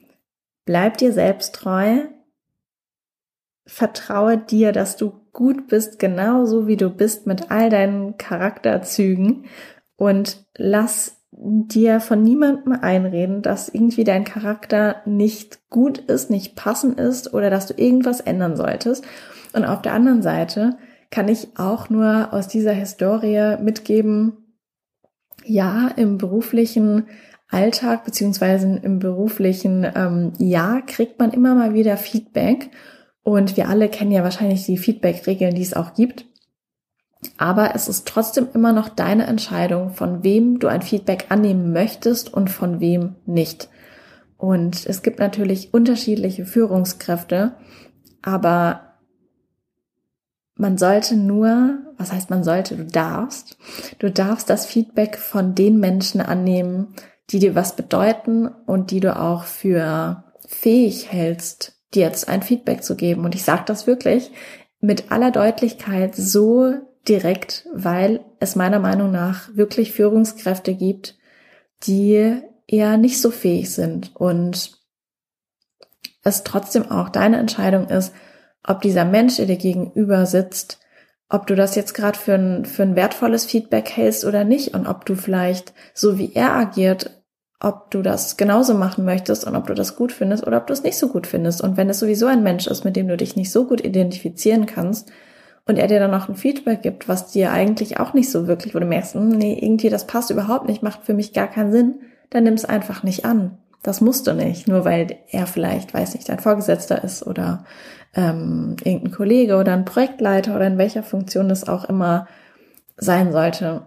bleib 0.67 0.99
dir 0.99 1.13
selbst 1.13 1.55
treu, 1.55 2.03
vertraue 3.67 4.37
dir, 4.37 4.73
dass 4.73 4.97
du 4.97 5.24
gut 5.35 5.69
bist, 5.69 5.99
genauso 5.99 6.67
wie 6.67 6.79
du 6.79 6.89
bist 6.89 7.27
mit 7.27 7.51
all 7.51 7.69
deinen 7.69 8.17
Charakterzügen 8.17 9.45
und 9.97 10.47
lass 10.57 11.21
dir 11.37 12.01
von 12.01 12.23
niemandem 12.23 12.73
einreden, 12.73 13.43
dass 13.43 13.69
irgendwie 13.69 14.05
dein 14.05 14.25
Charakter 14.25 15.03
nicht 15.05 15.69
gut 15.69 15.99
ist, 15.99 16.31
nicht 16.31 16.55
passend 16.55 16.99
ist 16.99 17.35
oder 17.35 17.51
dass 17.51 17.67
du 17.67 17.75
irgendwas 17.77 18.21
ändern 18.21 18.57
solltest. 18.57 19.05
Und 19.53 19.65
auf 19.65 19.83
der 19.83 19.93
anderen 19.93 20.23
Seite 20.23 20.79
kann 21.11 21.29
ich 21.29 21.59
auch 21.59 21.91
nur 21.91 22.33
aus 22.33 22.49
dieser 22.49 22.73
Historie 22.73 23.57
mitgeben, 23.61 24.39
ja, 25.45 25.89
im 25.97 26.19
beruflichen 26.19 27.07
Alltag 27.51 28.05
beziehungsweise 28.05 28.81
im 28.83 28.99
beruflichen 28.99 29.87
ähm, 29.95 30.33
Jahr 30.39 30.83
kriegt 30.83 31.19
man 31.19 31.33
immer 31.33 31.55
mal 31.55 31.75
wieder 31.75 31.97
Feedback 31.97 32.71
und 33.25 33.57
wir 33.57 33.69
alle 33.69 33.89
kennen 33.89 34.13
ja 34.13 34.23
wahrscheinlich 34.23 34.67
die 34.67 34.77
Feedback-Regeln, 34.77 35.55
die 35.55 35.63
es 35.63 35.75
auch 35.75 35.95
gibt. 35.95 36.27
Aber 37.39 37.75
es 37.75 37.89
ist 37.89 38.07
trotzdem 38.07 38.49
immer 38.53 38.73
noch 38.73 38.91
deine 38.91 39.27
Entscheidung, 39.27 39.91
von 39.91 40.23
wem 40.23 40.59
du 40.59 40.69
ein 40.69 40.83
Feedback 40.83 41.27
annehmen 41.31 41.73
möchtest 41.73 42.33
und 42.33 42.51
von 42.51 42.81
wem 42.81 43.17
nicht. 43.25 43.71
Und 44.37 44.85
es 44.87 45.03
gibt 45.03 45.21
natürlich 45.21 45.73
unterschiedliche 45.73 46.45
Führungskräfte, 46.45 47.57
aber 48.21 48.99
man 50.57 50.77
sollte 50.77 51.17
nur, 51.17 51.79
was 51.97 52.13
heißt 52.13 52.29
man 52.29 52.45
sollte, 52.45 52.77
du 52.77 52.85
darfst, 52.85 53.57
du 54.01 54.11
darfst 54.11 54.51
das 54.51 54.67
Feedback 54.67 55.17
von 55.17 55.55
den 55.55 55.81
Menschen 55.81 56.21
annehmen, 56.21 56.89
die 57.31 57.39
dir 57.39 57.55
was 57.55 57.75
bedeuten 57.75 58.49
und 58.49 58.91
die 58.91 59.01
du 59.01 59.19
auch 59.19 59.45
für 59.45 60.25
fähig 60.47 61.11
hältst, 61.11 61.74
dir 61.95 62.03
jetzt 62.03 62.29
ein 62.29 62.43
Feedback 62.43 62.83
zu 62.83 62.97
geben. 62.97 63.25
Und 63.25 63.35
ich 63.35 63.45
sage 63.45 63.65
das 63.67 63.87
wirklich 63.87 64.31
mit 64.81 65.11
aller 65.11 65.31
Deutlichkeit 65.31 66.15
so 66.15 66.75
direkt, 67.09 67.67
weil 67.73 68.21
es 68.41 68.57
meiner 68.57 68.79
Meinung 68.79 69.11
nach 69.11 69.49
wirklich 69.55 69.93
Führungskräfte 69.93 70.75
gibt, 70.75 71.17
die 71.85 72.41
eher 72.67 72.97
nicht 72.97 73.21
so 73.21 73.31
fähig 73.31 73.75
sind 73.75 74.15
und 74.17 74.79
es 76.23 76.43
trotzdem 76.45 76.91
auch 76.91 77.11
deine 77.11 77.39
Entscheidung 77.39 77.89
ist, 77.89 78.15
ob 78.67 78.81
dieser 78.81 79.05
Mensch, 79.05 79.37
der 79.37 79.47
dir 79.47 79.57
gegenüber 79.57 80.25
sitzt, 80.25 80.81
ob 81.29 81.47
du 81.47 81.55
das 81.55 81.75
jetzt 81.75 81.95
gerade 81.95 82.19
für 82.19 82.35
ein, 82.35 82.65
für 82.65 82.83
ein 82.83 82.97
wertvolles 82.97 83.45
Feedback 83.45 83.91
hältst 83.91 84.25
oder 84.25 84.45
nicht 84.45 84.75
und 84.75 84.87
ob 84.87 85.05
du 85.05 85.15
vielleicht 85.15 85.75
so 85.93 86.19
wie 86.19 86.33
er 86.35 86.53
agiert 86.53 87.24
ob 87.65 87.91
du 87.91 88.03
das 88.03 88.37
genauso 88.37 88.75
machen 88.75 89.05
möchtest 89.05 89.47
und 89.47 89.57
ob 89.57 89.67
du 89.67 89.75
das 89.75 89.97
gut 89.97 90.13
findest 90.13 90.47
oder 90.47 90.59
ob 90.59 90.67
du 90.67 90.73
es 90.73 90.83
nicht 90.83 90.99
so 90.99 91.09
gut 91.09 91.27
findest. 91.27 91.63
Und 91.63 91.77
wenn 91.77 91.89
es 91.89 91.99
sowieso 91.99 92.27
ein 92.27 92.43
Mensch 92.43 92.67
ist, 92.67 92.85
mit 92.85 92.95
dem 92.95 93.09
du 93.09 93.17
dich 93.17 93.37
nicht 93.37 93.51
so 93.51 93.65
gut 93.65 93.83
identifizieren 93.83 94.67
kannst 94.67 95.11
und 95.67 95.79
er 95.79 95.87
dir 95.87 95.99
dann 95.99 96.11
noch 96.11 96.29
ein 96.29 96.35
Feedback 96.35 96.83
gibt, 96.83 97.09
was 97.09 97.33
dir 97.33 97.53
eigentlich 97.53 97.99
auch 97.99 98.13
nicht 98.13 98.31
so 98.31 98.47
wirklich, 98.47 98.75
wo 98.75 98.81
du 98.81 98.87
merkst, 98.87 99.15
hm, 99.15 99.31
nee, 99.31 99.59
irgendwie 99.61 99.89
das 99.89 100.07
passt 100.07 100.31
überhaupt 100.31 100.69
nicht, 100.69 100.83
macht 100.83 101.05
für 101.05 101.15
mich 101.15 101.33
gar 101.33 101.49
keinen 101.49 101.73
Sinn, 101.73 101.95
dann 102.29 102.45
nimm 102.45 102.55
es 102.55 102.67
einfach 102.67 103.03
nicht 103.03 103.25
an. 103.25 103.57
Das 103.83 104.01
musst 104.01 104.27
du 104.27 104.35
nicht, 104.35 104.69
nur 104.69 104.85
weil 104.85 105.19
er 105.31 105.47
vielleicht, 105.47 105.95
weiß 105.95 106.15
nicht, 106.15 106.29
dein 106.29 106.41
Vorgesetzter 106.41 107.03
ist 107.03 107.27
oder 107.27 107.65
ähm, 108.15 108.77
irgendein 108.85 109.13
Kollege 109.13 109.57
oder 109.57 109.73
ein 109.73 109.85
Projektleiter 109.87 110.55
oder 110.55 110.67
in 110.67 110.79
welcher 110.79 111.03
Funktion 111.03 111.49
das 111.49 111.67
auch 111.67 111.87
immer 111.87 112.27
sein 112.97 113.33
sollte 113.33 113.83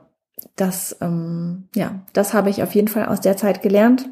das, 0.55 0.97
ähm, 1.01 1.67
ja, 1.75 2.01
das 2.13 2.33
habe 2.33 2.49
ich 2.49 2.63
auf 2.63 2.75
jeden 2.75 2.87
Fall 2.87 3.05
aus 3.05 3.21
der 3.21 3.37
Zeit 3.37 3.61
gelernt 3.61 4.09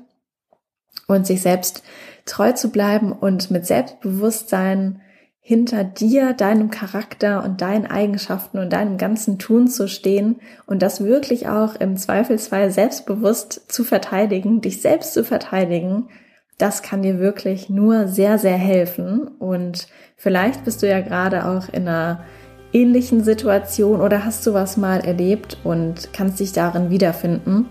und 1.07 1.27
sich 1.27 1.41
selbst 1.41 1.83
treu 2.25 2.51
zu 2.51 2.69
bleiben 2.69 3.11
und 3.11 3.51
mit 3.51 3.65
Selbstbewusstsein 3.65 5.01
hinter 5.39 5.83
dir, 5.83 6.33
deinem 6.33 6.71
Charakter 6.71 7.43
und 7.43 7.61
deinen 7.61 7.85
Eigenschaften 7.85 8.57
und 8.57 8.73
deinem 8.73 8.97
ganzen 8.97 9.37
Tun 9.37 9.67
zu 9.67 9.87
stehen 9.87 10.37
und 10.65 10.81
das 10.81 11.03
wirklich 11.03 11.47
auch 11.47 11.75
im 11.75 11.97
Zweifelsfall 11.97 12.71
selbstbewusst 12.71 13.71
zu 13.71 13.83
verteidigen, 13.83 14.61
dich 14.61 14.81
selbst 14.81 15.13
zu 15.13 15.23
verteidigen, 15.23 16.09
das 16.57 16.81
kann 16.81 17.01
dir 17.01 17.19
wirklich 17.19 17.69
nur 17.69 18.07
sehr, 18.07 18.39
sehr 18.39 18.57
helfen. 18.57 19.27
Und 19.27 19.87
vielleicht 20.15 20.63
bist 20.63 20.81
du 20.81 20.89
ja 20.89 21.01
gerade 21.01 21.45
auch 21.45 21.69
in 21.69 21.87
einer 21.87 22.23
ähnlichen 22.75 23.23
Situation 23.23 24.01
oder 24.01 24.25
hast 24.25 24.45
du 24.45 24.53
was 24.53 24.75
mal 24.75 24.99
erlebt 24.99 25.57
und 25.63 26.09
kannst 26.11 26.39
dich 26.39 26.51
darin 26.51 26.89
wiederfinden? 26.89 27.67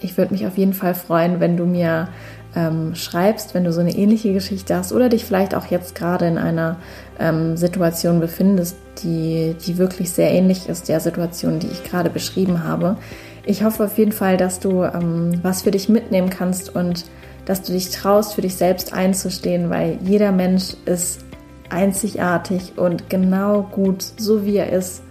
Ich 0.00 0.18
würde 0.18 0.32
mich 0.32 0.46
auf 0.46 0.58
jeden 0.58 0.74
Fall 0.74 0.94
freuen, 0.94 1.38
wenn 1.38 1.56
du 1.56 1.64
mir 1.64 2.08
ähm, 2.56 2.96
schreibst, 2.96 3.54
wenn 3.54 3.64
du 3.64 3.72
so 3.72 3.80
eine 3.80 3.94
ähnliche 3.94 4.32
Geschichte 4.32 4.74
hast 4.74 4.92
oder 4.92 5.08
dich 5.08 5.24
vielleicht 5.24 5.54
auch 5.54 5.66
jetzt 5.66 5.94
gerade 5.94 6.26
in 6.26 6.36
einer 6.36 6.76
ähm, 7.20 7.56
Situation 7.56 8.18
befindest, 8.18 8.76
die, 9.02 9.54
die 9.64 9.78
wirklich 9.78 10.10
sehr 10.10 10.32
ähnlich 10.32 10.68
ist 10.68 10.88
der 10.88 10.98
Situation, 10.98 11.60
die 11.60 11.68
ich 11.68 11.84
gerade 11.84 12.10
beschrieben 12.10 12.64
habe. 12.64 12.96
Ich 13.44 13.62
hoffe 13.62 13.84
auf 13.84 13.96
jeden 13.96 14.12
Fall, 14.12 14.36
dass 14.36 14.58
du 14.58 14.82
ähm, 14.82 15.40
was 15.42 15.62
für 15.62 15.70
dich 15.70 15.88
mitnehmen 15.88 16.30
kannst 16.30 16.74
und 16.74 17.04
dass 17.44 17.62
du 17.62 17.72
dich 17.72 17.90
traust, 17.90 18.34
für 18.34 18.42
dich 18.42 18.56
selbst 18.56 18.92
einzustehen, 18.92 19.70
weil 19.70 19.98
jeder 20.02 20.32
Mensch 20.32 20.74
ist 20.84 21.24
einzigartig 21.72 22.74
und 22.76 23.10
genau 23.10 23.62
gut, 23.62 24.02
so 24.16 24.44
wie 24.44 24.56
er 24.56 24.72
ist. 24.72 25.02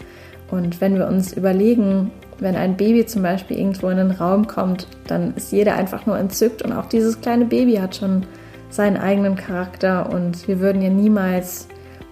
Und 0.50 0.82
wenn 0.82 0.96
wir 0.96 1.08
uns 1.08 1.34
überlegen, 1.34 2.12
wenn 2.40 2.56
ein 2.56 2.76
Baby 2.76 3.06
zum 3.06 3.22
Beispiel 3.22 3.58
irgendwo 3.58 3.90
in 3.90 3.98
den 3.98 4.12
Raum 4.12 4.48
kommt, 4.48 4.88
dann 5.08 5.34
ist 5.36 5.52
jeder 5.52 5.76
einfach 5.76 6.06
nur 6.06 6.18
entzückt 6.18 6.62
und 6.62 6.74
auch 6.74 6.88
dieses 6.88 7.22
kleine 7.22 7.46
Baby 7.46 7.76
hat 7.76 7.96
schon 7.96 8.26
seinen 8.70 8.98
eigenen 8.98 9.36
Charakter 9.36 10.12
und 10.12 10.48
wir 10.48 10.60
würden 10.60 10.82
ja 10.82 10.90
niemals, 10.90 11.68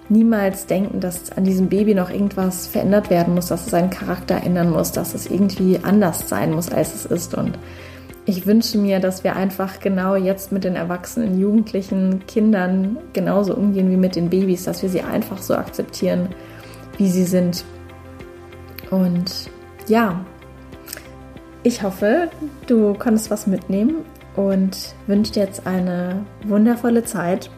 niemals 0.08 0.68
denken, 0.68 1.00
dass 1.00 1.32
an 1.32 1.46
diesem 1.46 1.68
Baby 1.68 1.96
noch 1.96 2.10
irgendwas 2.10 2.68
verändert 2.68 3.10
werden 3.10 3.34
muss, 3.34 3.48
dass 3.48 3.66
es 3.66 3.72
seinen 3.72 3.90
Charakter 3.90 4.44
ändern 4.44 4.70
muss, 4.70 4.92
dass 4.92 5.16
es 5.16 5.26
irgendwie 5.26 5.80
anders 5.82 6.30
sein 6.30 6.52
muss, 6.52 6.72
als 6.72 6.94
es 6.94 7.06
ist 7.06 7.34
und 7.34 7.58
ich 8.30 8.46
wünsche 8.46 8.78
mir, 8.78 9.00
dass 9.00 9.24
wir 9.24 9.36
einfach 9.36 9.80
genau 9.80 10.14
jetzt 10.16 10.52
mit 10.52 10.64
den 10.64 10.76
erwachsenen, 10.76 11.40
jugendlichen 11.40 12.28
Kindern 12.28 13.00
genauso 13.12 13.56
umgehen 13.56 13.90
wie 13.90 13.98
mit 13.98 14.16
den 14.16 14.30
Babys, 14.30 14.66
dass 14.66 14.84
wir 14.84 14.90
sie 14.90 15.02
einfach 15.02 15.40
so 15.40 15.56
akzeptieren, 15.56 16.30
wie 17.00 17.10
sie 17.10 17.24
sind. 17.24 17.66
Und 18.92 19.50
ja, 19.88 20.24
ich 21.64 21.82
hoffe, 21.82 22.30
du 22.68 22.94
konntest 22.94 23.32
was 23.32 23.48
mitnehmen 23.48 24.06
und 24.36 24.94
wünsche 25.08 25.34
dir 25.34 25.44
jetzt 25.46 25.66
eine 25.66 26.24
wundervolle 26.46 27.04
Zeit 27.04 27.50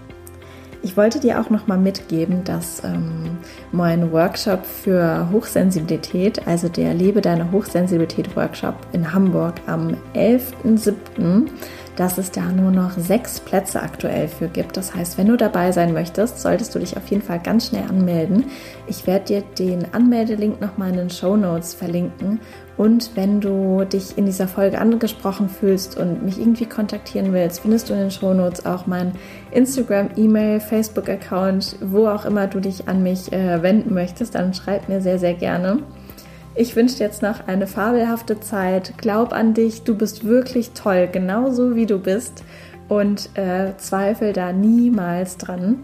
ich 0.84 0.98
wollte 0.98 1.20
dir 1.20 1.40
auch 1.40 1.50
noch 1.50 1.68
mal 1.68 1.78
mitgeben, 1.78 2.44
dass 2.44 2.84
ähm, 2.84 3.38
mein 3.72 4.12
Workshop 4.12 4.66
für 4.66 5.30
Hochsensibilität, 5.32 6.48
also 6.48 6.70
der 6.70 6.94
Lebe 6.94 7.22
deine 7.22 7.52
Hochsensibilität 7.52 8.36
Workshop 8.36 8.76
in 8.92 9.14
Hamburg 9.14 9.56
am 9.68 9.96
11.07., 10.16 11.50
dass 12.02 12.18
es 12.18 12.32
da 12.32 12.42
nur 12.52 12.72
noch 12.72 12.98
sechs 12.98 13.40
Plätze 13.40 13.80
aktuell 13.80 14.28
für 14.28 14.48
gibt. 14.48 14.76
Das 14.76 14.96
heißt, 14.96 15.20
wenn 15.20 15.28
du 15.28 15.38
dabei 15.38 15.72
sein 15.72 15.94
möchtest, 15.94 16.42
solltest 16.42 16.74
du 16.74 16.80
dich 16.80 16.98
auf 16.98 17.08
jeden 17.10 17.22
Fall 17.22 17.38
ganz 17.38 17.68
schnell 17.68 17.88
anmelden. 17.88 18.46
Ich 18.88 19.06
werde 19.06 19.26
dir 19.26 19.44
den 19.60 19.94
Anmeldelink 19.94 20.60
noch 20.60 20.80
mal 20.80 20.90
in 20.90 20.98
den 20.98 21.10
Show 21.12 21.38
Notes 21.38 21.76
verlinken 21.76 22.40
und 22.82 23.12
wenn 23.14 23.40
du 23.40 23.86
dich 23.86 24.18
in 24.18 24.26
dieser 24.26 24.48
Folge 24.48 24.80
angesprochen 24.80 25.48
fühlst 25.48 26.00
und 26.00 26.24
mich 26.26 26.40
irgendwie 26.40 26.66
kontaktieren 26.66 27.32
willst, 27.32 27.60
findest 27.60 27.88
du 27.88 27.94
in 27.94 28.00
den 28.00 28.10
Shownotes 28.10 28.66
auch 28.66 28.88
mein 28.88 29.12
Instagram, 29.52 30.10
E-Mail, 30.16 30.60
Facebook-Account, 30.60 31.76
wo 31.82 32.08
auch 32.08 32.26
immer 32.26 32.48
du 32.48 32.60
dich 32.60 32.88
an 32.88 33.04
mich 33.04 33.32
äh, 33.32 33.62
wenden 33.62 33.94
möchtest, 33.94 34.34
dann 34.34 34.56
schreib 34.56 34.90
mir 34.90 35.00
sehr, 35.00 35.20
sehr 35.20 35.36
gerne. 35.36 35.84
Ich 36.54 36.76
wünsche 36.76 36.98
dir 36.98 37.06
jetzt 37.06 37.22
noch 37.22 37.48
eine 37.48 37.66
fabelhafte 37.66 38.40
Zeit. 38.40 38.94
Glaub 38.98 39.32
an 39.32 39.54
dich, 39.54 39.84
du 39.84 39.96
bist 39.96 40.26
wirklich 40.26 40.72
toll, 40.72 41.08
genauso 41.12 41.76
wie 41.76 41.86
du 41.86 41.98
bist 41.98 42.44
und 42.90 43.30
äh, 43.38 43.76
zweifel 43.78 44.34
da 44.34 44.52
niemals 44.52 45.38
dran. 45.38 45.80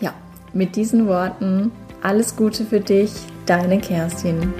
Ja, 0.00 0.14
mit 0.54 0.76
diesen 0.76 1.06
Worten 1.06 1.70
alles 2.02 2.36
Gute 2.36 2.64
für 2.64 2.80
dich, 2.80 3.12
deine 3.44 3.78
Kerstin. 3.78 4.54